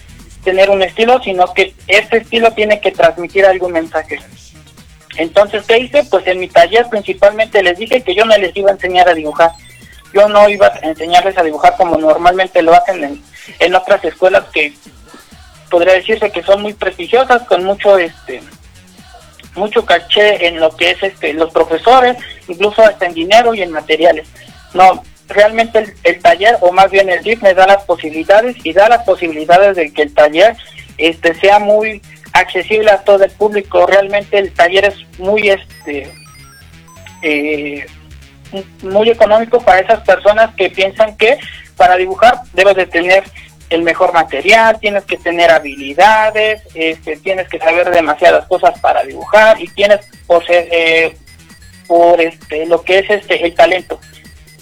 [0.49, 4.19] tener un estilo sino que ese estilo tiene que transmitir algún mensaje.
[5.19, 6.05] Entonces ¿qué hice?
[6.05, 9.15] pues en mi taller principalmente les dije que yo no les iba a enseñar a
[9.15, 9.51] dibujar.
[10.15, 13.23] Yo no iba a enseñarles a dibujar como normalmente lo hacen en,
[13.59, 14.73] en otras escuelas que
[15.71, 18.41] podría decirse que son muy prestigiosas con mucho este
[19.55, 22.17] mucho caché en lo que es este los profesores
[22.49, 24.27] incluso hasta en dinero y en materiales.
[24.73, 28.89] No realmente el, taller o más bien el DIF me da las posibilidades y da
[28.89, 30.57] las posibilidades de que el taller
[30.97, 32.03] este sea muy
[32.33, 33.87] accesible a todo el público.
[33.87, 36.13] Realmente el taller es muy este
[37.23, 37.87] eh,
[38.83, 41.39] muy económico para esas personas que piensan que
[41.77, 43.25] para dibujar debes de tener
[43.69, 49.61] el mejor material, tienes que tener habilidades, este, tienes que saber demasiadas cosas para dibujar
[49.61, 51.15] y tienes por ser, eh,
[51.87, 54.01] por este lo que es este el talento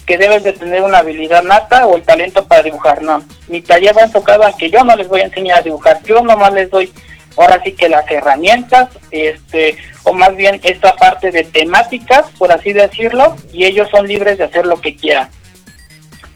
[0.07, 3.23] que debes de tener una habilidad nata o el talento para dibujar, no.
[3.49, 6.21] Mi taller va enfocado a que yo no les voy a enseñar a dibujar, yo
[6.21, 6.91] nomás les doy
[7.35, 12.73] ahora sí que las herramientas, este, o más bien esta parte de temáticas, por así
[12.73, 15.29] decirlo, y ellos son libres de hacer lo que quieran.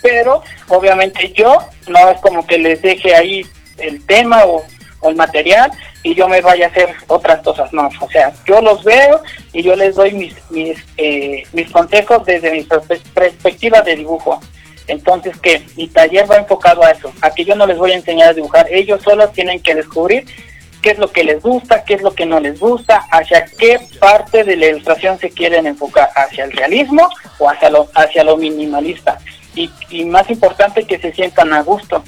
[0.02, 1.58] Pero obviamente yo
[1.88, 3.46] no es como que les deje ahí
[3.78, 4.64] el tema o,
[5.04, 5.72] el material
[6.04, 9.22] y yo me vaya a hacer otras cosas, no, o sea, yo los veo
[9.54, 12.68] y yo les doy mis mis, eh, mis consejos desde mi
[13.14, 14.40] perspectiva de dibujo.
[14.88, 17.96] Entonces, que mi taller va enfocado a eso, a que yo no les voy a
[17.96, 20.26] enseñar a dibujar, ellos solos tienen que descubrir
[20.82, 23.80] qué es lo que les gusta, qué es lo que no les gusta, hacia qué
[24.00, 28.36] parte de la ilustración se quieren enfocar, hacia el realismo o hacia lo, hacia lo
[28.38, 29.20] minimalista.
[29.56, 32.04] Y, y más importante que se sientan a gusto.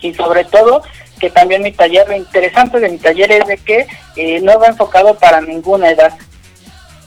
[0.00, 0.82] Y sobre todo
[1.20, 3.86] que también mi taller, lo interesante de mi taller es de que
[4.16, 6.12] eh, no va enfocado para ninguna edad.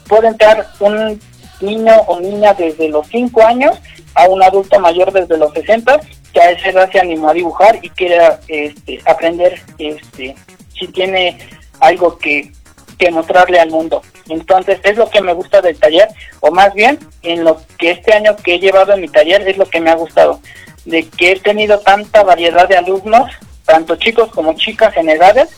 [0.08, 1.20] Puede entrar un
[1.60, 3.78] niño o niña desde los 5 años
[4.14, 6.00] a un adulto mayor desde los 60
[6.32, 10.34] que a esa edad se animó a dibujar y quiera este, aprender este,
[10.78, 11.38] si tiene
[11.80, 12.52] algo que,
[12.98, 14.02] que mostrarle al mundo.
[14.28, 16.08] Entonces es lo que me gusta del taller,
[16.40, 19.56] o más bien en lo que este año que he llevado en mi taller es
[19.56, 20.40] lo que me ha gustado,
[20.84, 23.30] de que he tenido tanta variedad de alumnos,
[23.70, 25.48] tanto chicos como chicas en edades,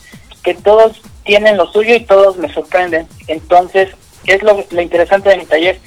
[0.44, 3.08] que todos tienen lo suyo y todos me sorprenden.
[3.26, 3.88] Entonces
[4.26, 5.80] es lo, lo interesante de mi taller,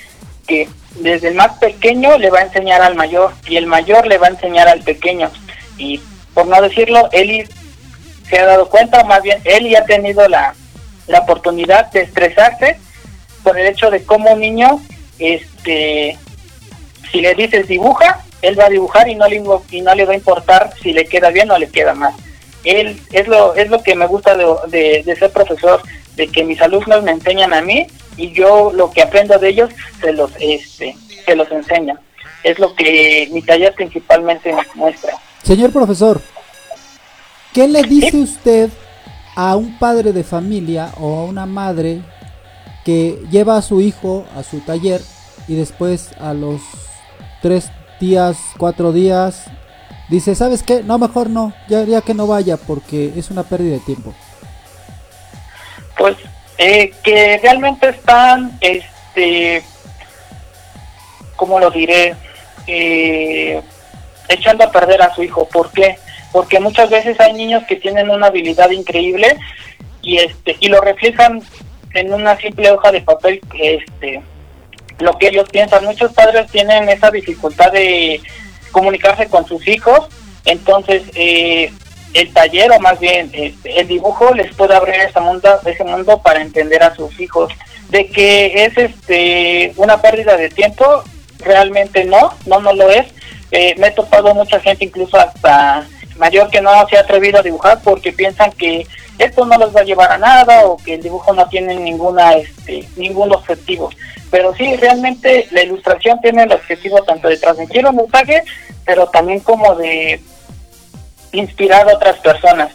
[0.48, 4.18] que desde el más pequeño le va a enseñar al mayor y el mayor le
[4.18, 5.30] va a enseñar al pequeño.
[5.78, 6.02] Y
[6.34, 7.46] por no decirlo, Eli
[8.28, 10.56] se ha dado cuenta, más bien ya ha tenido la,
[11.06, 12.80] la oportunidad de estresarse
[13.44, 14.82] por el hecho de cómo un niño,
[15.20, 16.18] este,
[17.12, 20.14] si le dices dibuja, él va a dibujar y no le, y no le va
[20.14, 22.14] a importar si le queda bien o le queda mal.
[22.64, 25.82] Él es lo es lo que me gusta de, de, ser profesor,
[26.16, 27.86] de que mis alumnos me enseñan a mí
[28.18, 29.70] y yo lo que aprendo de ellos
[30.02, 32.00] se los este se los enseña.
[32.44, 35.14] Es lo que mi taller principalmente muestra.
[35.44, 36.22] Señor profesor,
[37.56, 38.70] ¿Qué le dice usted
[39.34, 42.02] a un padre de familia o a una madre
[42.84, 45.00] que lleva a su hijo a su taller
[45.48, 46.60] y después a los
[47.42, 49.46] tres días, cuatro días,
[50.10, 50.84] dice, ¿sabes qué?
[50.84, 54.14] No, mejor no, ya, ya que no vaya porque es una pérdida de tiempo.
[55.98, 56.18] Pues
[56.58, 59.64] eh, que realmente están, este,
[61.36, 62.16] ¿cómo lo diré?
[62.68, 63.62] Eh,
[64.28, 65.48] echando a perder a su hijo.
[65.48, 65.98] ¿Por qué?
[66.36, 69.38] porque muchas veces hay niños que tienen una habilidad increíble
[70.02, 71.42] y este y lo reflejan
[71.94, 74.22] en una simple hoja de papel este
[75.00, 75.86] lo que ellos piensan.
[75.86, 78.22] Muchos padres tienen esa dificultad de
[78.72, 80.08] comunicarse con sus hijos.
[80.46, 81.72] Entonces eh,
[82.14, 86.22] el taller o más bien este, el dibujo les puede abrir ese mundo ese mundo
[86.22, 87.52] para entender a sus hijos
[87.90, 91.04] de que es este una pérdida de tiempo.
[91.40, 93.08] Realmente no no no lo es.
[93.52, 95.86] Eh, me he topado mucha gente incluso hasta
[96.18, 98.88] mayor que no se ha atrevido a dibujar porque piensan que
[99.18, 102.34] esto no les va a llevar a nada o que el dibujo no tiene ninguna
[102.34, 103.90] este ningún objetivo
[104.36, 108.44] pero sí realmente la ilustración tiene el objetivo tanto de transmitir un mensaje
[108.86, 110.20] pero también como de
[111.32, 112.74] inspirar a otras personas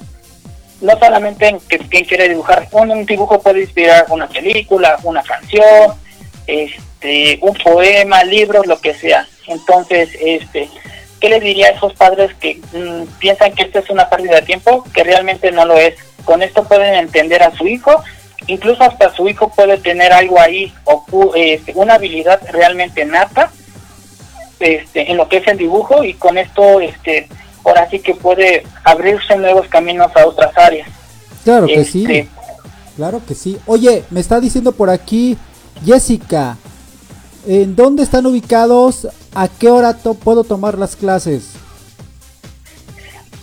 [0.81, 5.93] no solamente en que quien quiere dibujar, un, dibujo puede inspirar una película, una canción,
[6.47, 9.29] este, un poema, libros, lo que sea.
[9.47, 10.71] Entonces, este,
[11.21, 14.47] ¿qué les diría a esos padres que mm, piensan que esto es una pérdida de
[14.47, 14.83] tiempo?
[14.95, 15.97] Que realmente no lo es.
[16.25, 18.03] Con esto pueden entender a su hijo,
[18.53, 23.51] incluso hasta su hijo puede tener algo ahí, ocu- este, una habilidad realmente nata
[24.59, 27.29] este, en lo que es el dibujo y con esto, este,
[27.65, 30.89] ahora sí que puede abrirse nuevos caminos a otras áreas.
[31.45, 32.29] Claro que Este, sí.
[32.97, 33.59] Claro que sí.
[33.67, 35.39] Oye, me está diciendo por aquí
[35.85, 36.59] Jessica,
[37.47, 39.09] ¿en dónde están ubicados?
[39.35, 41.53] ¿A qué hora to- puedo tomar las clases?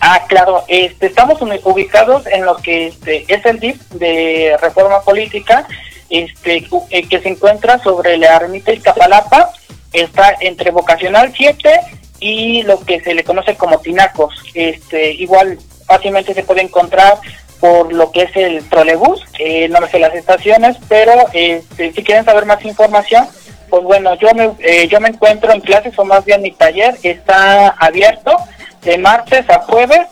[0.00, 5.66] Ah, claro, este, estamos ubicados en lo que este, es el DIP de Reforma Política,
[6.08, 9.50] este, eh, que se encuentra sobre la ermita Iztapalapa,
[9.92, 11.80] está entre Vocacional 7
[12.20, 14.34] y lo que se le conoce como Tinacos.
[14.54, 17.18] Este, igual fácilmente se puede encontrar
[17.58, 22.04] por lo que es el trolebús, eh, no me sé las estaciones, pero este, si
[22.04, 23.26] quieren saber más información,
[23.68, 26.96] pues bueno, yo me, eh, yo me encuentro en clases o más bien mi taller
[27.02, 28.36] está abierto
[28.82, 30.06] de martes a jueves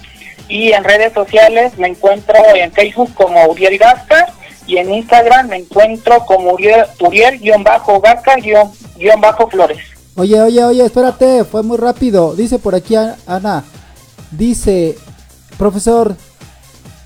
[0.48, 4.28] y en redes sociales me encuentro en Facebook como Uriel Gasca
[4.66, 9.80] y en Instagram me encuentro como Uriel- Uriel-Gasca-Flores.
[10.16, 12.36] Oye, oye, oye, espérate, fue muy rápido.
[12.36, 13.64] Dice por aquí Ana,
[14.32, 14.98] dice,
[15.58, 16.16] profesor,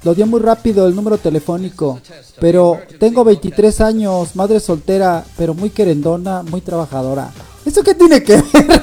[0.03, 1.99] lo dio muy rápido el número telefónico,
[2.39, 7.31] pero tengo 23 años, madre soltera, pero muy querendona, muy trabajadora.
[7.65, 8.43] ¿Eso qué tiene que ver?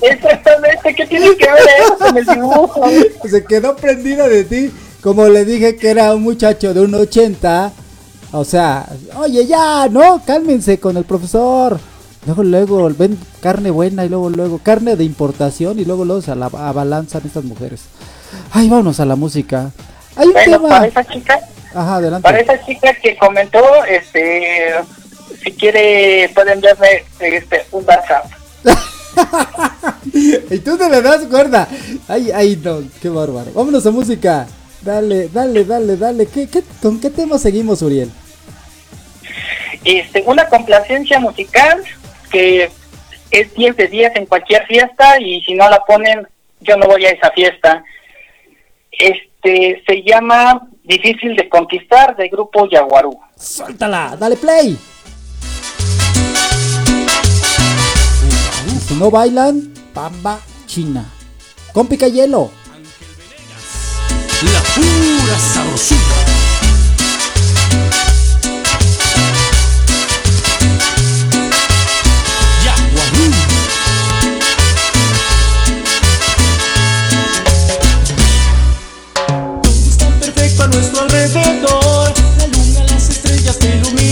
[0.00, 2.82] Exactamente, ¿qué tiene que ver eso con el dibujo?
[3.28, 4.70] Se quedó prendida de ti,
[5.02, 7.72] como le dije que era un muchacho de un 80.
[8.32, 11.78] O sea, oye, ya, no, cálmense con el profesor.
[12.24, 16.30] Luego, luego, ven carne buena y luego, luego, carne de importación y luego, luego se
[16.30, 17.82] ala- abalanzan estas mujeres.
[18.52, 19.72] Ay, vámonos a la música.
[20.14, 20.68] Hay un Bueno, tema.
[20.68, 21.40] para esa chica,
[21.74, 22.22] Ajá, adelante.
[22.22, 24.72] para esa chica que comentó, este,
[25.42, 28.26] si quiere pueden verme este, un WhatsApp.
[30.14, 31.66] y tú te le das cuerda.
[32.06, 33.50] Ay, ay, no, qué bárbaro.
[33.52, 34.46] Vámonos a música.
[34.82, 36.26] Dale, dale, dale, dale.
[36.26, 38.10] ¿Qué, qué, ¿Con qué tema seguimos, Uriel?
[39.84, 41.82] Este, una complacencia musical
[42.32, 42.70] que
[43.30, 46.26] es 10 de 10 en cualquier fiesta y si no la ponen,
[46.60, 47.84] yo no voy a esa fiesta.
[48.90, 53.18] Este, se llama Difícil de Conquistar del grupo Yaguarú.
[53.36, 54.78] Suéltala, dale play.
[58.66, 61.04] Y si no bailan, pamba china.
[61.72, 62.50] Con pica hielo.
[64.42, 66.31] La pura sabrosura.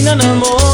[0.00, 0.69] Te iluminan,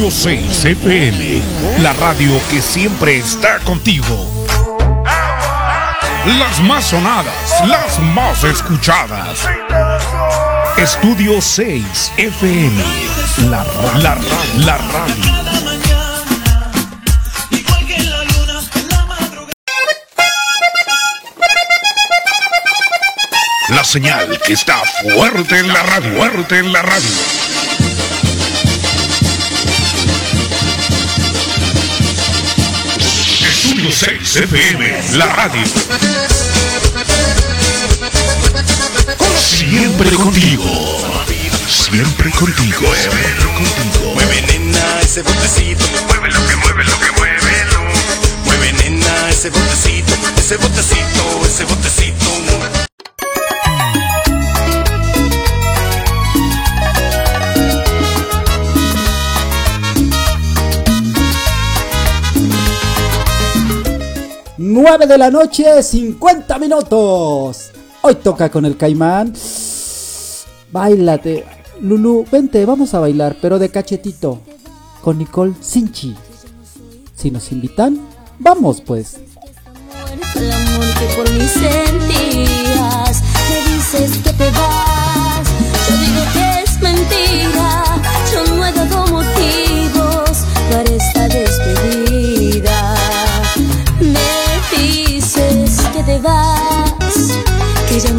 [0.00, 0.10] Estudio
[0.50, 1.42] 6 FM,
[1.82, 4.46] la radio que siempre está contigo.
[6.38, 7.34] Las más sonadas,
[7.66, 9.46] las más escuchadas.
[10.78, 12.82] Estudio 6 FM,
[13.50, 14.18] la, ra- la,
[14.64, 15.40] la radio.
[23.68, 24.80] La señal que está
[25.14, 27.49] fuerte en la radio, fuerte en la radio.
[33.88, 35.62] 6 FM, la radio.
[39.38, 40.64] Siempre contigo.
[41.66, 42.80] Siempre contigo.
[42.80, 44.14] Contigo.
[44.14, 48.44] Mueve nena ese botecito, mueve lo que mueve lo que mueve lo.
[48.44, 52.89] Mueve nena ese botecito, ese botecito, ese botecito.
[64.72, 67.72] Nueve de la noche, 50 minutos.
[68.02, 69.32] Hoy toca con el caimán.
[70.70, 71.44] Báilate.
[71.80, 74.40] Lulu, vente, vamos a bailar, pero de cachetito.
[75.02, 76.14] Con Nicole Sinchi.
[77.16, 78.00] Si nos invitan,
[78.38, 79.14] vamos pues.
[80.04, 80.20] El
[81.16, 81.40] por Me
[83.74, 85.48] dices que te vas
[85.88, 87.99] Yo digo que es mentira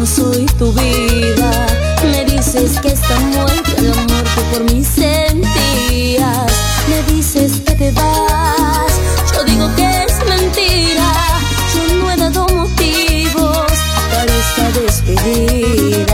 [0.02, 1.66] No soy tu vida.
[2.02, 6.52] Me dices que está muerto el amor que por mí sentías
[6.88, 8.92] Me dices que te vas.
[9.32, 11.12] Yo digo que es mentira.
[11.72, 13.72] Yo no he dado motivos
[14.10, 16.11] para esta despedida.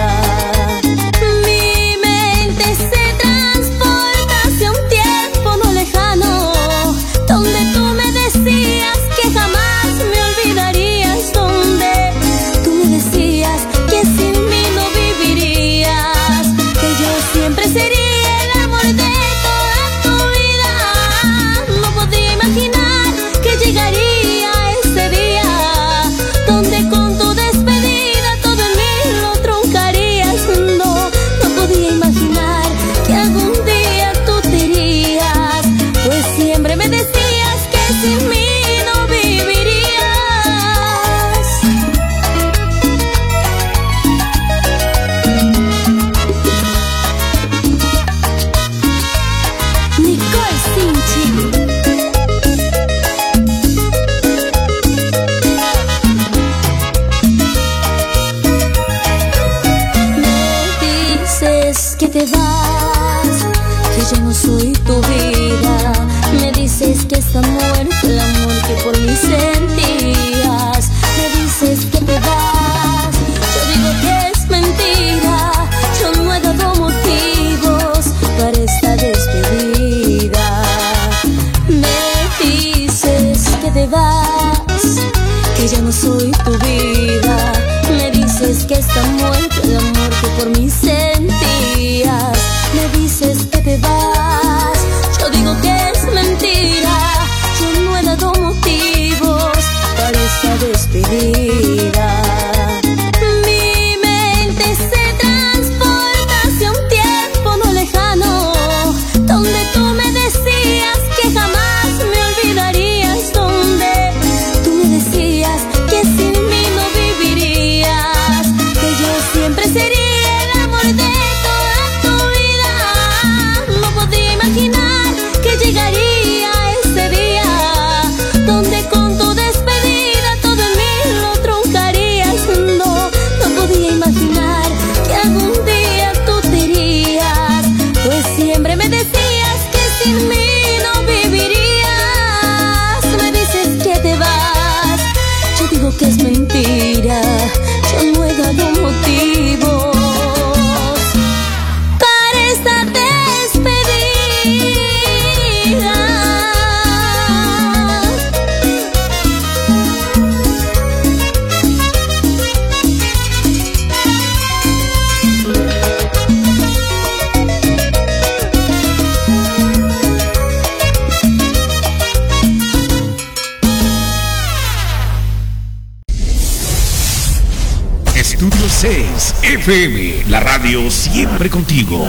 [180.68, 182.06] Radio, siempre contigo.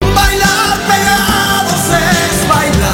[0.00, 2.92] Bailar pegados es bailar,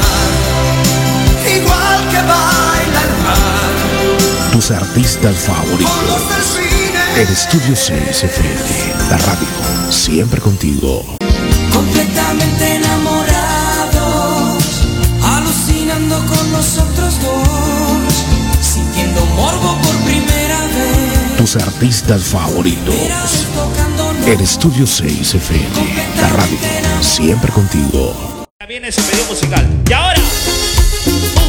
[1.56, 3.74] igual que baila el mar.
[4.52, 5.90] Tus artistas favoritos.
[7.16, 9.48] El Estudio 6 FM, la radio,
[9.90, 11.04] siempre contigo.
[11.72, 14.62] Completamente enamorados,
[15.20, 18.14] alucinando con nosotros dos,
[18.60, 21.36] sintiendo morbo por primera vez.
[21.38, 22.94] Tus artistas favoritos.
[24.26, 25.68] En Estudio 6 FM,
[26.18, 26.56] la radio,
[27.02, 28.46] siempre contigo.
[28.66, 29.68] Viene ese pedido musical.
[29.86, 31.43] Y ahora.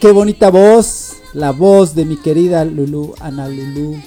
[0.00, 1.12] Qué bonita voz.
[1.34, 4.00] La voz de mi querida Lulu, Ana Lulu.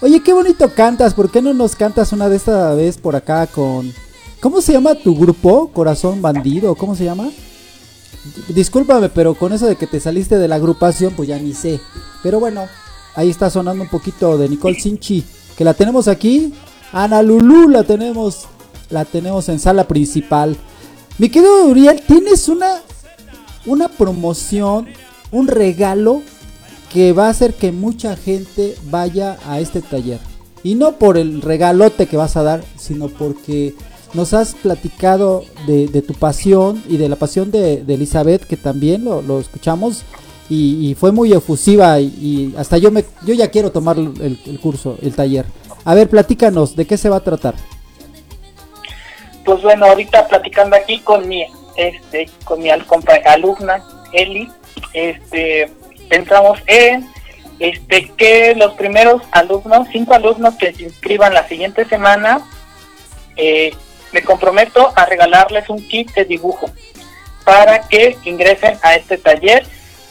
[0.00, 1.14] Oye, qué bonito cantas.
[1.14, 3.92] ¿Por qué no nos cantas una de esta vez por acá con...
[4.40, 5.72] ¿Cómo se llama tu grupo?
[5.72, 6.76] Corazón Bandido.
[6.76, 7.30] ¿Cómo se llama?
[8.48, 11.80] Discúlpame, pero con eso de que te saliste de la agrupación, pues ya ni sé.
[12.22, 12.66] Pero bueno,
[13.16, 15.24] ahí está sonando un poquito de Nicole Sinchi.
[15.56, 16.52] Que la tenemos aquí.
[16.92, 18.46] Ana Lulu la tenemos.
[18.90, 20.56] La tenemos en sala principal.
[21.16, 22.82] Mi querido Uriel, tienes una
[23.68, 24.86] una promoción,
[25.32, 26.22] un regalo
[26.92, 30.20] que va a hacer que mucha gente vaya a este taller.
[30.62, 33.74] Y no por el regalote que vas a dar, sino porque
[34.14, 38.56] nos has platicado de, de tu pasión y de la pasión de, de Elizabeth, que
[38.56, 40.04] también lo, lo escuchamos.
[40.50, 45.14] Y, fue muy efusiva y, hasta yo me yo ya quiero tomar el, curso, el
[45.14, 45.44] taller.
[45.84, 47.54] A ver, platícanos, ¿de qué se va a tratar?
[49.44, 51.44] Pues bueno, ahorita platicando aquí con mi
[51.76, 54.48] este con mi alumna Eli,
[54.92, 55.70] este
[56.08, 57.06] pensamos en
[57.58, 62.40] este que los primeros alumnos, cinco alumnos que se inscriban la siguiente semana,
[63.36, 63.72] eh,
[64.12, 66.70] me comprometo a regalarles un kit de dibujo
[67.44, 69.66] para que ingresen a este taller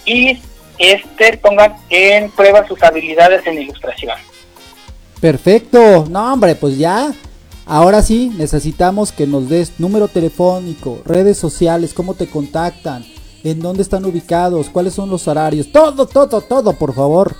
[0.05, 0.41] y
[0.77, 4.17] este pongan en prueba sus habilidades en ilustración.
[5.19, 6.05] Perfecto.
[6.09, 7.13] No, hombre, pues ya.
[7.65, 13.05] Ahora sí, necesitamos que nos des número telefónico, redes sociales, cómo te contactan,
[13.43, 15.71] en dónde están ubicados, cuáles son los horarios.
[15.71, 17.35] Todo, todo, todo, por favor.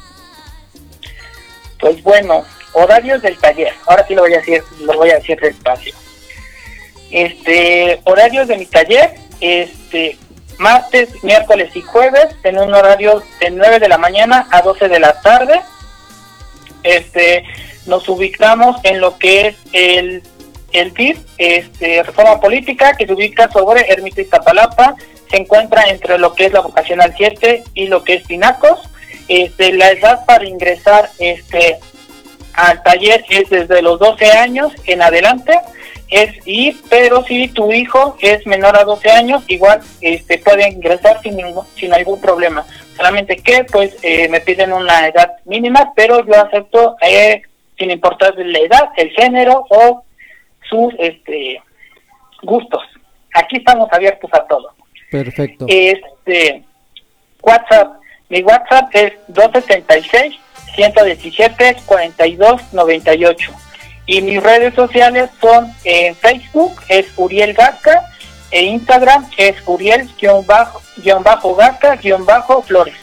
[1.79, 2.43] Pues bueno,
[2.73, 3.73] horarios del taller.
[3.85, 5.93] Ahora sí lo voy a decir, lo voy a decir despacio.
[7.11, 10.17] Este, horarios de mi taller, este,
[10.57, 14.99] martes, miércoles y jueves, en un horario de 9 de la mañana a 12 de
[14.99, 15.61] la tarde.
[16.83, 17.43] Este,
[17.85, 20.23] nos ubicamos en lo que es el,
[20.73, 24.95] el BID, este, Reforma Política, que se ubica sobre Ermita Iztapalapa,
[25.29, 28.89] se encuentra entre lo que es la vocacional 7 y lo que es Pinacos.
[29.27, 31.79] Este, la edad para ingresar este,
[32.53, 35.59] al taller es desde los 12 años en adelante
[36.09, 41.21] es ir, pero si tu hijo es menor a 12 años, igual este puede ingresar
[41.21, 42.65] sin ningún, sin algún problema.
[42.95, 47.41] Solamente que pues eh, me piden una edad mínima, pero yo acepto eh,
[47.77, 50.03] sin importar la edad, el género o
[50.69, 51.61] sus este
[52.41, 52.83] gustos.
[53.33, 54.73] Aquí estamos abiertos a todo.
[55.11, 55.65] Perfecto.
[55.67, 56.63] Este
[57.41, 57.99] WhatsApp,
[58.29, 60.35] mi WhatsApp es 276
[60.75, 63.51] 117 42 98
[64.05, 68.03] y mis redes sociales son en Facebook es Uriel Gasca
[68.51, 72.95] e Instagram es Uriel guion bajo guion bajo Gasca guion bajo Flores.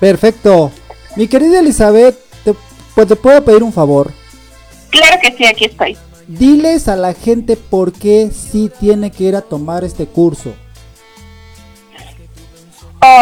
[0.00, 0.70] Perfecto.
[1.16, 2.54] Mi querida Elizabeth, te,
[2.94, 4.12] pues te puedo pedir un favor.
[4.90, 5.96] Claro que sí, aquí estoy.
[6.26, 10.54] Diles a la gente por qué sí tiene que ir a tomar este curso.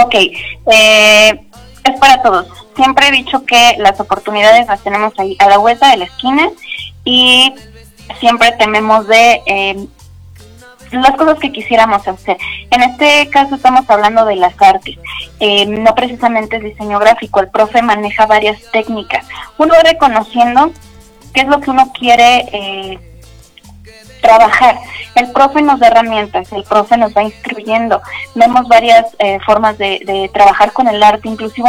[0.04, 1.46] Ok, eh,
[1.84, 2.46] es para todos.
[2.76, 6.50] Siempre he dicho que las oportunidades las tenemos ahí a la vuelta de la esquina
[7.04, 7.52] y
[8.20, 9.86] siempre tememos de eh,
[10.92, 12.36] las cosas que quisiéramos hacer.
[12.70, 14.96] En este caso estamos hablando de las artes,
[15.40, 17.40] eh, no precisamente el diseño gráfico.
[17.40, 19.26] El profe maneja varias técnicas.
[19.58, 20.70] Uno reconociendo
[21.34, 22.98] qué es lo que uno quiere eh,
[24.22, 24.78] trabajar.
[25.14, 28.00] El profe nos da herramientas, el profe nos va instruyendo.
[28.34, 31.68] Vemos varias eh, formas de, trabajar con el arte, inclusive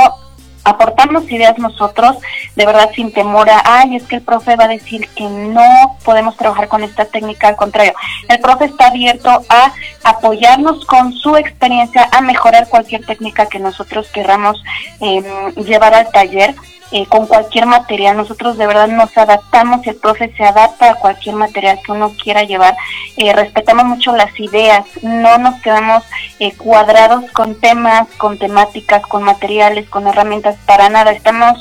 [0.63, 2.15] aportamos ideas nosotros,
[2.55, 5.97] de verdad sin temor a, ay, es que el profe va a decir que no
[6.05, 7.93] podemos trabajar con esta técnica, al contrario,
[8.29, 9.73] el profe está abierto a
[10.05, 14.63] apoyarnos con su experiencia, a mejorar cualquier técnica que nosotros querramos
[15.01, 16.55] eh, llevar al taller.
[16.93, 21.35] Eh, con cualquier material, nosotros de verdad nos adaptamos el profe se adapta a cualquier
[21.35, 22.77] material que uno quiera llevar,
[23.17, 26.03] eh, respetamos mucho las ideas, no nos quedamos
[26.39, 31.59] eh, cuadrados con temas, con temáticas, con materiales, con herramientas, para nada, estamos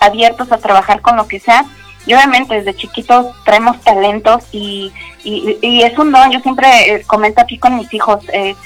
[0.00, 1.64] abiertos a trabajar con lo que sea.
[2.04, 4.90] Y obviamente desde chiquitos traemos talentos y,
[5.22, 8.56] y, y es un don, yo siempre eh, comento aquí con mis hijos, eh,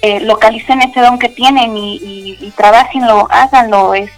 [0.00, 4.10] eh, localicen ese don que tienen y, y, y trabajenlo, háganlo, es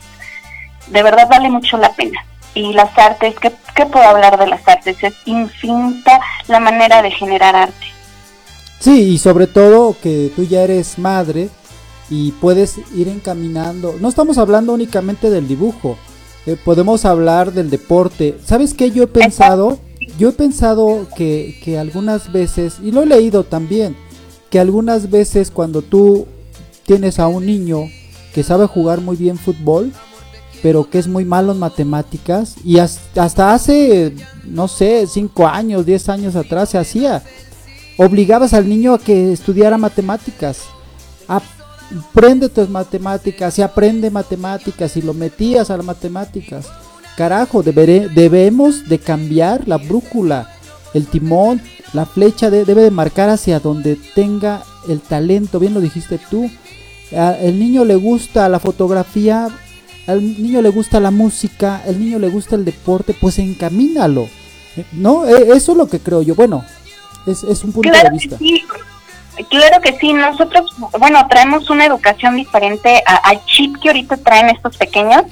[0.90, 2.24] de verdad vale mucho la pena.
[2.54, 4.96] Y las artes, ¿qué, ¿qué puedo hablar de las artes?
[5.02, 7.86] Es infinita la manera de generar arte.
[8.80, 11.50] Sí, y sobre todo que tú ya eres madre
[12.10, 13.96] y puedes ir encaminando.
[14.00, 15.98] No estamos hablando únicamente del dibujo,
[16.46, 18.38] eh, podemos hablar del deporte.
[18.44, 18.90] ¿Sabes qué?
[18.90, 19.78] Yo he pensado,
[20.18, 23.96] yo he pensado que, que algunas veces, y lo he leído también,
[24.48, 26.26] que algunas veces cuando tú
[26.86, 27.90] tienes a un niño
[28.32, 29.92] que sabe jugar muy bien fútbol,
[30.62, 35.86] pero que es muy malo en matemáticas, y has- hasta hace, no sé, 5 años,
[35.86, 37.22] 10 años atrás se hacía
[38.00, 40.60] obligabas al niño a que estudiara matemáticas.
[41.26, 46.66] Aprende tus matemáticas y aprende matemáticas y lo metías a las matemáticas.
[47.16, 50.48] Carajo, debemos de cambiar la brújula,
[50.94, 51.60] el timón,
[51.92, 56.48] la flecha de- debe de marcar hacia donde tenga el talento, bien lo dijiste tú.
[57.10, 59.48] El niño le gusta la fotografía,
[60.08, 64.28] al niño le gusta la música, al niño le gusta el deporte, pues encamínalo.
[64.76, 66.34] Eh, No, Eh, eso es lo que creo yo.
[66.34, 66.64] Bueno,
[67.26, 68.38] es, es un punto de que vista.
[68.38, 68.62] sí,
[69.48, 70.12] claro que sí.
[70.12, 75.22] Nosotros, bueno, traemos una educación diferente al chip que ahorita traen estos pequeños.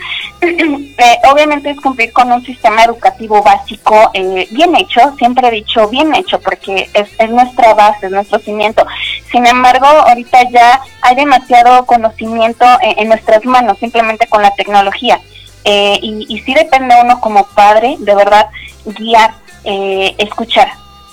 [0.98, 5.88] Eh, obviamente es cumplir con un sistema educativo básico eh, bien hecho, siempre he dicho
[5.88, 8.86] bien hecho, porque es, es nuestra base, es nuestro cimiento.
[9.30, 15.20] Sin embargo, ahorita ya hay demasiado conocimiento en, en nuestras manos, simplemente con la tecnología.
[15.68, 18.46] Eh, y, y sí depende uno como padre, de verdad,
[18.84, 19.34] guiar,
[19.64, 20.68] eh, escuchar,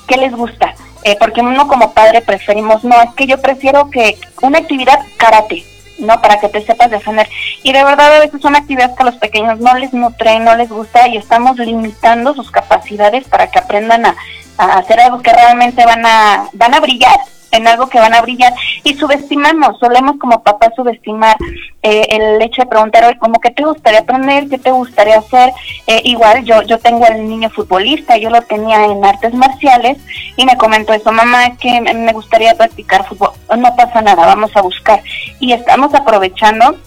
[0.08, 0.76] qué les gusta.
[1.04, 5.66] Eh, porque uno como padre preferimos, no, es que yo prefiero que una actividad karate,
[6.00, 6.22] ¿no?
[6.22, 7.28] Para que te sepas defender.
[7.62, 10.56] Y de verdad a veces son actividades que a los pequeños no les nutre, no
[10.56, 14.16] les gusta y estamos limitando sus capacidades para que aprendan a,
[14.58, 17.20] a hacer algo que realmente van a, van a brillar
[17.54, 18.54] en algo que van a brillar.
[18.84, 21.38] Y subestimamos, solemos como papás subestimar
[21.82, 25.52] eh, el hecho de preguntar, oye, como que te gustaría aprender, qué te gustaría hacer,
[25.86, 29.98] Eh, igual yo yo tengo al niño futbolista, yo lo tenía en artes marciales
[30.38, 34.62] y me comentó eso, mamá, que me gustaría practicar fútbol, no pasa nada, vamos a
[34.62, 35.02] buscar
[35.40, 36.78] y estamos aprovechando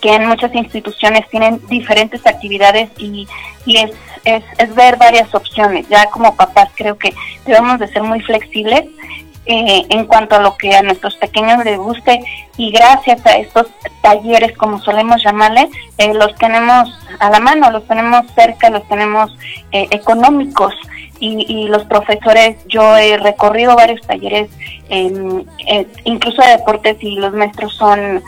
[0.00, 3.28] que en muchas instituciones tienen diferentes actividades y,
[3.64, 3.92] y es,
[4.24, 5.88] es, es ver varias opciones.
[5.88, 7.14] Ya como papás creo que
[7.46, 8.84] debemos de ser muy flexibles
[9.46, 12.20] eh, en cuanto a lo que a nuestros pequeños les guste.
[12.56, 13.66] Y gracias a estos
[14.02, 15.68] talleres, como solemos llamarle,
[15.98, 19.36] eh, los tenemos a la mano, los tenemos cerca, los tenemos
[19.72, 20.74] eh, económicos.
[21.18, 24.50] Y, y los profesores, yo he recorrido varios talleres,
[24.88, 28.22] em, eh, incluso de deportes y los maestros son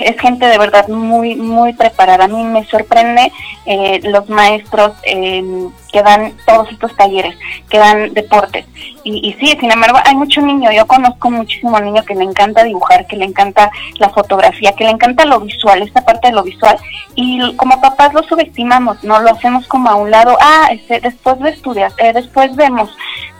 [0.00, 2.24] Es gente de verdad muy muy preparada.
[2.24, 3.30] A mí me sorprende
[3.66, 7.36] eh, los maestros eh, que dan todos estos talleres,
[7.68, 8.66] que dan deportes.
[9.04, 10.70] Y, y sí, sin embargo, hay mucho niño.
[10.72, 14.90] Yo conozco muchísimo niño que le encanta dibujar, que le encanta la fotografía, que le
[14.90, 16.78] encanta lo visual, esta parte de lo visual.
[17.14, 20.36] Y como papás lo subestimamos, no lo hacemos como a un lado.
[20.40, 22.90] Ah, este, después de estudiar, eh, después vemos.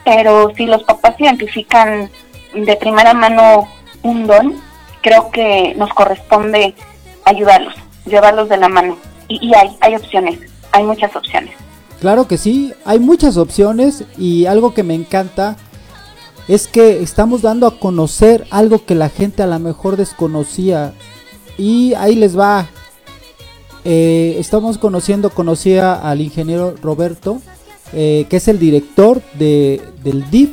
[0.03, 2.09] Pero si los papás identifican
[2.53, 3.67] de primera mano
[4.01, 4.68] un don,
[5.01, 6.75] creo que nos corresponde
[7.25, 7.73] ayudarlos,
[8.05, 8.97] llevarlos de la mano.
[9.27, 10.39] Y, hay, hay opciones,
[10.71, 11.53] hay muchas opciones.
[11.99, 15.57] Claro que sí, hay muchas opciones y algo que me encanta
[16.47, 20.93] es que estamos dando a conocer algo que la gente a lo mejor desconocía.
[21.57, 22.67] Y ahí les va.
[23.85, 27.39] Eh, estamos conociendo, conocía al ingeniero Roberto,
[27.93, 30.49] eh, que es el director de, del DIF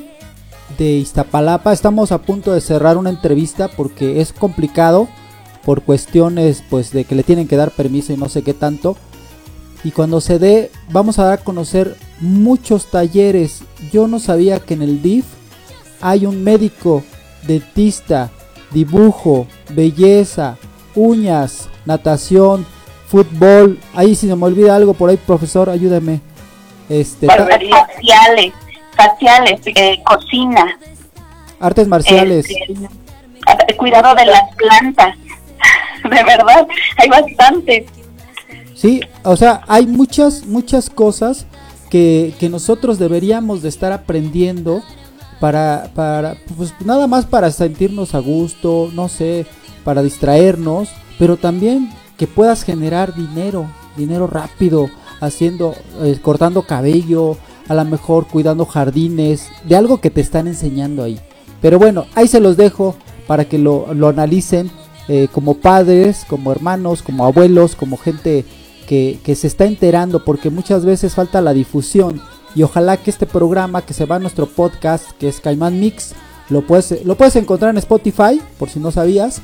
[0.79, 1.73] de Iztapalapa.
[1.73, 5.09] Estamos a punto de cerrar una entrevista porque es complicado
[5.65, 8.97] por cuestiones pues de que le tienen que dar permiso y no sé qué tanto.
[9.85, 13.63] Y cuando se dé, vamos a dar a conocer muchos talleres.
[13.93, 15.25] Yo no sabía que en el DIF
[16.01, 17.05] hay un médico,
[17.47, 18.31] dentista,
[18.73, 20.57] dibujo, belleza,
[20.95, 22.67] uñas, natación,
[23.07, 23.79] fútbol.
[23.95, 26.21] Ahí si se me olvida algo por ahí, profesor, ayúdame.
[26.89, 27.27] Este,
[28.97, 30.79] faciales, eh, cocina,
[31.61, 32.47] Artes marciales.
[32.51, 32.89] este,
[33.47, 35.17] a- cuidado de las plantas.
[36.05, 36.67] De verdad,
[36.99, 37.85] hay bastantes.
[38.75, 41.47] Sí, o sea, hay muchas, muchas cosas
[41.91, 44.83] que, que nosotros deberíamos de estar aprendiendo
[45.41, 49.47] para, para, pues nada más para sentirnos a gusto, no sé,
[49.85, 53.67] para distraernos, pero también que puedas generar dinero,
[53.97, 54.89] dinero rápido,
[55.21, 57.37] haciendo, eh, cortando cabello,
[57.69, 61.19] a lo mejor cuidando jardines, de algo que te están enseñando ahí.
[61.61, 62.95] Pero bueno, ahí se los dejo
[63.27, 64.71] para que lo, lo analicen
[65.09, 68.45] eh, como padres, como hermanos, como abuelos, como gente
[68.87, 72.21] que, que se está enterando, porque muchas veces falta la difusión.
[72.55, 76.15] Y ojalá que este programa que se va a nuestro podcast, que es Caimán Mix,
[76.49, 79.43] lo puedes, lo puedes encontrar en Spotify, por si no sabías.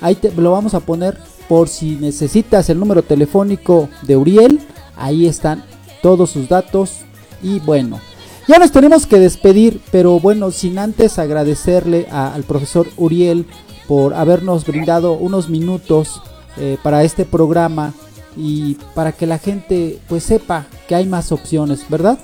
[0.00, 4.60] Ahí te, lo vamos a poner por si necesitas el número telefónico de Uriel.
[4.96, 5.64] Ahí están
[6.02, 7.00] todos sus datos.
[7.42, 8.00] Y bueno,
[8.46, 13.46] ya nos tenemos que despedir, pero bueno, sin antes agradecerle al profesor Uriel
[13.88, 16.22] por habernos brindado unos minutos
[16.58, 17.94] eh, para este programa
[18.36, 22.18] y para que la gente pues sepa que hay más opciones, ¿verdad?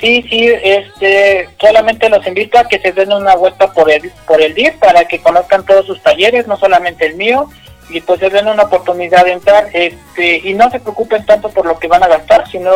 [0.00, 4.40] Sí, sí, este, solamente los invito a que se den una vuelta por el, por
[4.42, 7.48] el DIR para que conozcan todos sus talleres, no solamente el mío,
[7.88, 11.64] y pues se den una oportunidad de entrar, este, y no se preocupen tanto por
[11.64, 12.70] lo que van a gastar, sino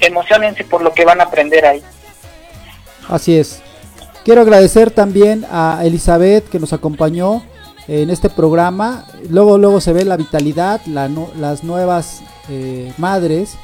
[0.00, 1.82] emocionense por lo que van a aprender ahí.
[3.08, 3.60] Así es.
[4.24, 7.42] Quiero agradecer también a Elizabeth que nos acompañó
[7.88, 9.06] en este programa.
[9.28, 13.54] Luego, luego se ve la vitalidad, la nu- las nuevas eh, madres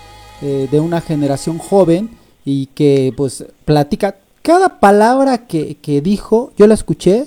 [0.42, 2.10] eh, de una generación joven
[2.44, 7.26] y que pues platica cada palabra que, que dijo, yo la escuché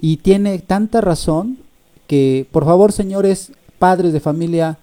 [0.00, 1.58] y tiene tanta razón
[2.06, 4.78] que por favor señores padres de familia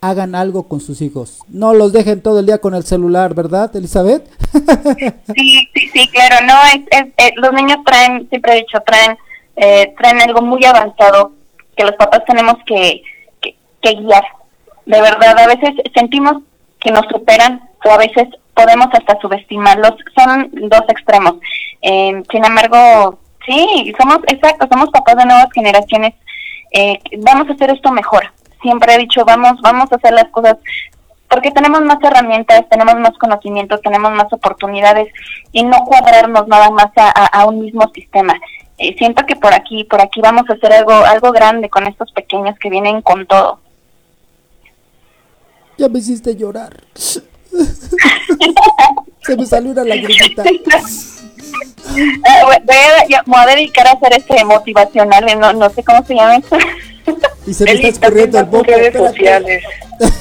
[0.00, 1.40] hagan algo con sus hijos.
[1.48, 4.28] No los dejen todo el día con el celular, ¿verdad, Elizabeth?
[5.34, 9.16] Sí, sí, sí, claro, no, es, es- eh, los niños traen, siempre he dicho, traen,
[9.56, 11.32] eh, traen algo muy avanzado
[11.76, 13.02] que los papás tenemos que,
[13.40, 14.24] que, que guiar.
[14.86, 16.42] De verdad, a veces sentimos
[16.80, 19.94] que nos superan o a veces podemos hasta subestimarlos.
[20.16, 21.34] Son dos extremos.
[21.82, 26.14] Eh, sin embargo, sí, somos, exacto, somos papás de nuevas generaciones.
[26.72, 28.24] Eh, vamos a hacer esto mejor.
[28.62, 30.56] Siempre he dicho, vamos, vamos a hacer las cosas
[31.28, 35.08] porque tenemos más herramientas, tenemos más conocimientos, tenemos más oportunidades
[35.52, 38.34] y no cuadrarnos nada más a, a- a un mismo sistema.
[38.78, 42.10] Eh, siento que por aquí, por aquí vamos a hacer algo, algo grande con estos
[42.12, 43.60] pequeños que vienen con todo.
[45.76, 46.80] Ya me hiciste llorar.
[49.22, 50.42] Se me salió una lagrimita.
[50.44, 50.60] Eh,
[52.44, 52.60] voy, a,
[53.26, 56.56] me voy a dedicar a hacer este motivacional, no, no sé cómo se llama eso.
[57.46, 59.08] Y se me está escurriendo el redes espérate.
[59.08, 59.62] sociales.
[60.00, 60.12] Sé.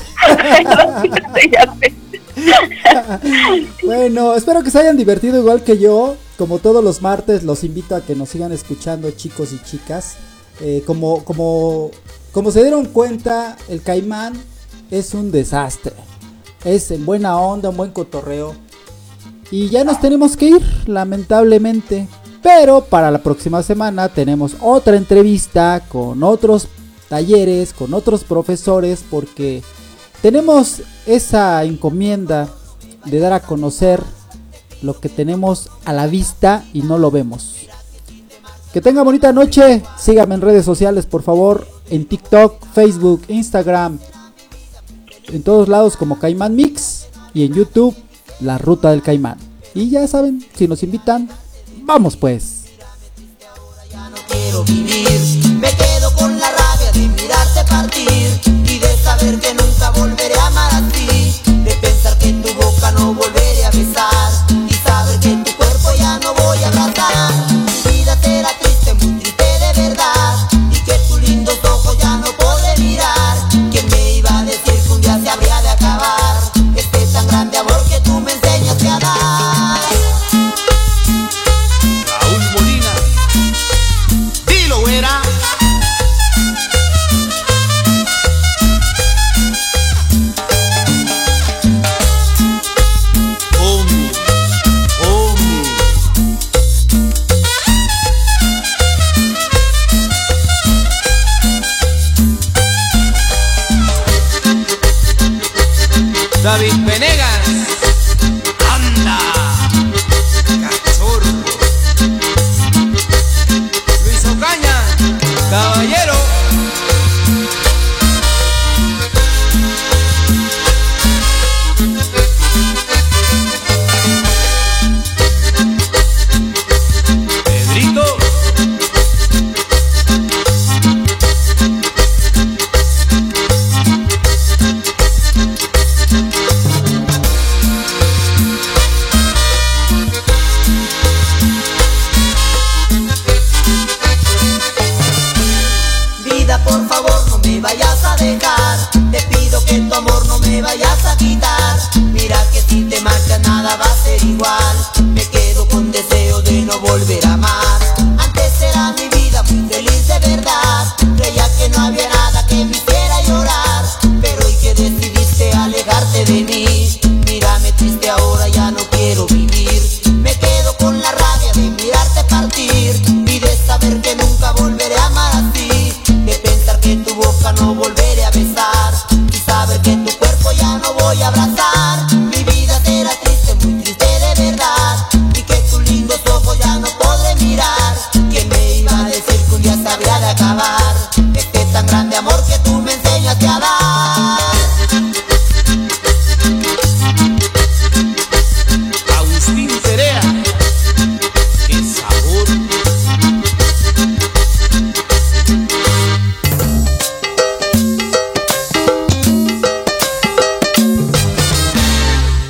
[3.84, 6.16] Bueno, espero que se hayan divertido igual que yo.
[6.38, 10.18] Como todos los martes, los invito a que nos sigan escuchando, chicos y chicas.
[10.62, 11.92] Eh, como, como,
[12.32, 14.34] como se dieron cuenta, el caimán
[14.92, 15.94] es un desastre.
[16.64, 18.56] Es en buena onda, un buen cotorreo.
[19.50, 22.08] Y ya nos tenemos que ir, lamentablemente.
[22.48, 26.70] Pero para la próxima semana tenemos otra entrevista con otros
[27.10, 29.62] talleres, con otros profesores, porque
[30.22, 32.48] tenemos esa encomienda
[33.04, 34.02] de dar a conocer
[34.82, 37.68] lo que tenemos a la vista y no lo vemos.
[38.72, 39.84] Que tenga bonita noche.
[40.00, 41.68] Síganme en redes sociales, por favor.
[41.90, 44.00] En TikTok, Facebook, Instagram.
[45.34, 47.08] En todos lados como Caimán Mix.
[47.34, 47.94] Y en YouTube,
[48.40, 49.38] La Ruta del Caimán.
[49.74, 51.28] Y ya saben, si nos invitan,
[51.88, 52.66] Vamos pues.
[55.62, 60.48] Me quedo con la rabia de mirarte partir y de saber que nunca volveré a
[60.48, 63.37] amar a ti, de pensar que tu boca no volveré.